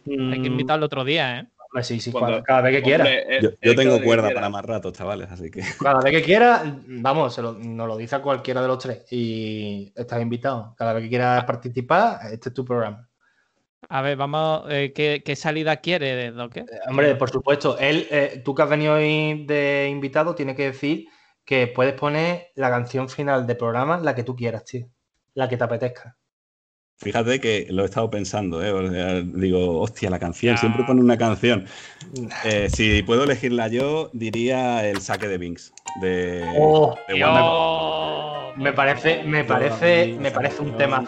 [0.06, 1.46] que mm, invitarlo otro día, ¿eh?
[1.82, 3.04] sí, sí, Cuando- cada vez que quiera.
[3.04, 5.60] Hombre, eh, Yo, yo tengo cuerda para más rato, chavales, así que.
[5.80, 9.04] Cada vez que quiera, vamos, se lo, nos lo dice a cualquiera de los tres
[9.12, 10.74] y estás invitado.
[10.76, 13.05] Cada vez que quieras participar, este es tu programa.
[13.88, 14.64] A ver, vamos.
[14.68, 16.64] eh, ¿qué, qué salida quiere de Docker?
[16.64, 20.64] Eh, Hombre, por supuesto, él, eh, tú que has venido hoy de invitado, tienes que
[20.66, 21.06] decir
[21.44, 24.88] que puedes poner la canción final del programa, la que tú quieras, tío.
[25.34, 26.16] La que te apetezca.
[26.98, 28.72] Fíjate que lo he estado pensando, ¿eh?
[28.72, 31.66] O sea, digo, hostia, la canción, siempre pone una canción.
[32.42, 35.72] Eh, si puedo elegirla yo, diría el saque de Binks.
[36.00, 37.30] De, Oh, de Dios.
[37.30, 41.04] Wonder- Me parece, me parece, me parece un tema.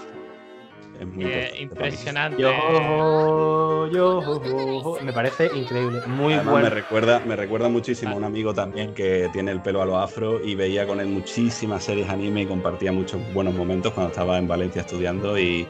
[1.00, 2.42] Es muy Eh, impresionante.
[2.42, 6.68] Yo, yo, me parece increíble, muy Además, bueno.
[6.68, 9.96] me recuerda, me recuerda muchísimo a un amigo también que tiene el pelo a lo
[9.98, 14.38] afro y veía con él muchísimas series anime y compartía muchos buenos momentos cuando estaba
[14.38, 15.66] en Valencia estudiando y,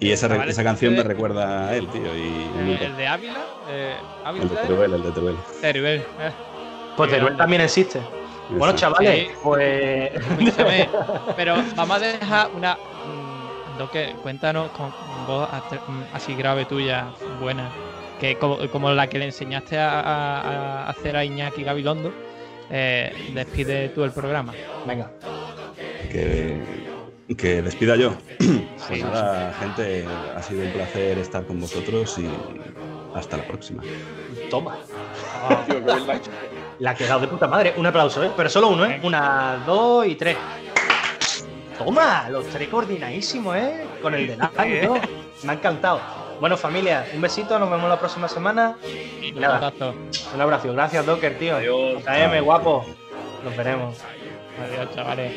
[0.00, 2.02] y esa, esa canción me recuerda a él, tío.
[2.16, 2.78] Y eh.
[2.82, 3.36] El de Ávila.
[3.70, 3.94] Eh,
[4.40, 4.56] el de.
[4.56, 5.36] Teruel, el de Teruel.
[5.60, 6.30] Teruel, eh.
[6.96, 8.00] Pues Teruel también existe.
[8.50, 9.34] Bueno, chavales, Sí.
[9.44, 10.88] pues Escúchame,
[11.36, 12.76] pero vamos a dejar una.
[13.78, 14.90] Doque, cuéntanos con
[15.26, 15.48] voz
[15.88, 17.06] mm, así grave tuya,
[17.40, 17.70] buena,
[18.20, 22.12] que como, como la que le enseñaste a, a- a hacer a Iñaki Gabilondo.
[22.70, 24.54] eh, despide tú el programa.
[24.86, 25.10] venga.
[26.10, 26.60] que,
[27.36, 28.12] que despida yo.
[28.88, 29.00] Sí.
[29.00, 30.04] Pues gente,
[30.36, 32.28] ha sido un placer estar con vosotros y
[33.14, 33.80] hasta la próxima.
[34.50, 34.76] Toma.
[35.86, 36.20] La-
[36.80, 37.74] La ha quedado de puta madre.
[37.76, 38.30] Un aplauso, ¿eh?
[38.36, 38.98] Pero solo uno, ¿eh?
[39.04, 40.36] Una, dos y tres.
[41.84, 43.86] Toma, los tres coordinadísimos, ¿eh?
[44.00, 44.50] Con el de la
[44.84, 44.94] ¿no?
[45.42, 46.00] Me ha encantado.
[46.40, 48.76] Bueno, familia, un besito, nos vemos la próxima semana.
[49.20, 49.56] Y Nada.
[49.56, 49.94] abrazo.
[50.34, 50.72] Un abrazo.
[50.72, 51.56] Gracias, Docker, tío.
[51.56, 52.02] Adiós.
[52.04, 52.84] JM, guapo.
[53.44, 53.98] Nos veremos.
[54.60, 55.32] Adiós, chavales.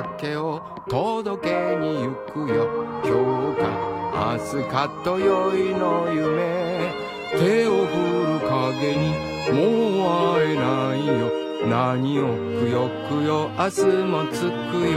[0.00, 2.68] 酒を届けに行くよ。
[3.04, 3.10] 今
[3.52, 3.64] 日か
[4.32, 6.90] 明日かとよいの夢。
[7.32, 7.92] 手を振
[8.32, 9.00] る影に
[9.52, 9.58] も
[10.00, 10.64] う会えな
[10.96, 11.10] いよ。
[11.68, 12.22] 何を
[12.58, 14.46] くよくよ明日もつく
[14.90, 14.96] よ。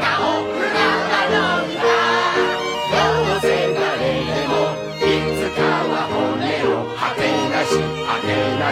[0.00, 0.21] 果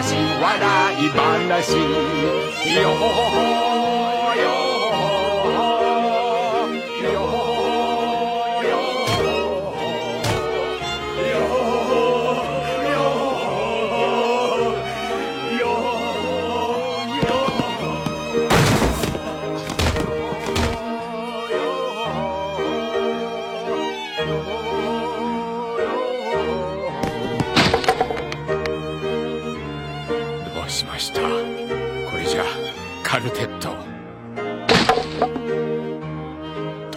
[0.00, 1.72] なし笑い話
[2.80, 4.59] よほほほよよ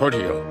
[0.05, 0.44] Cordio.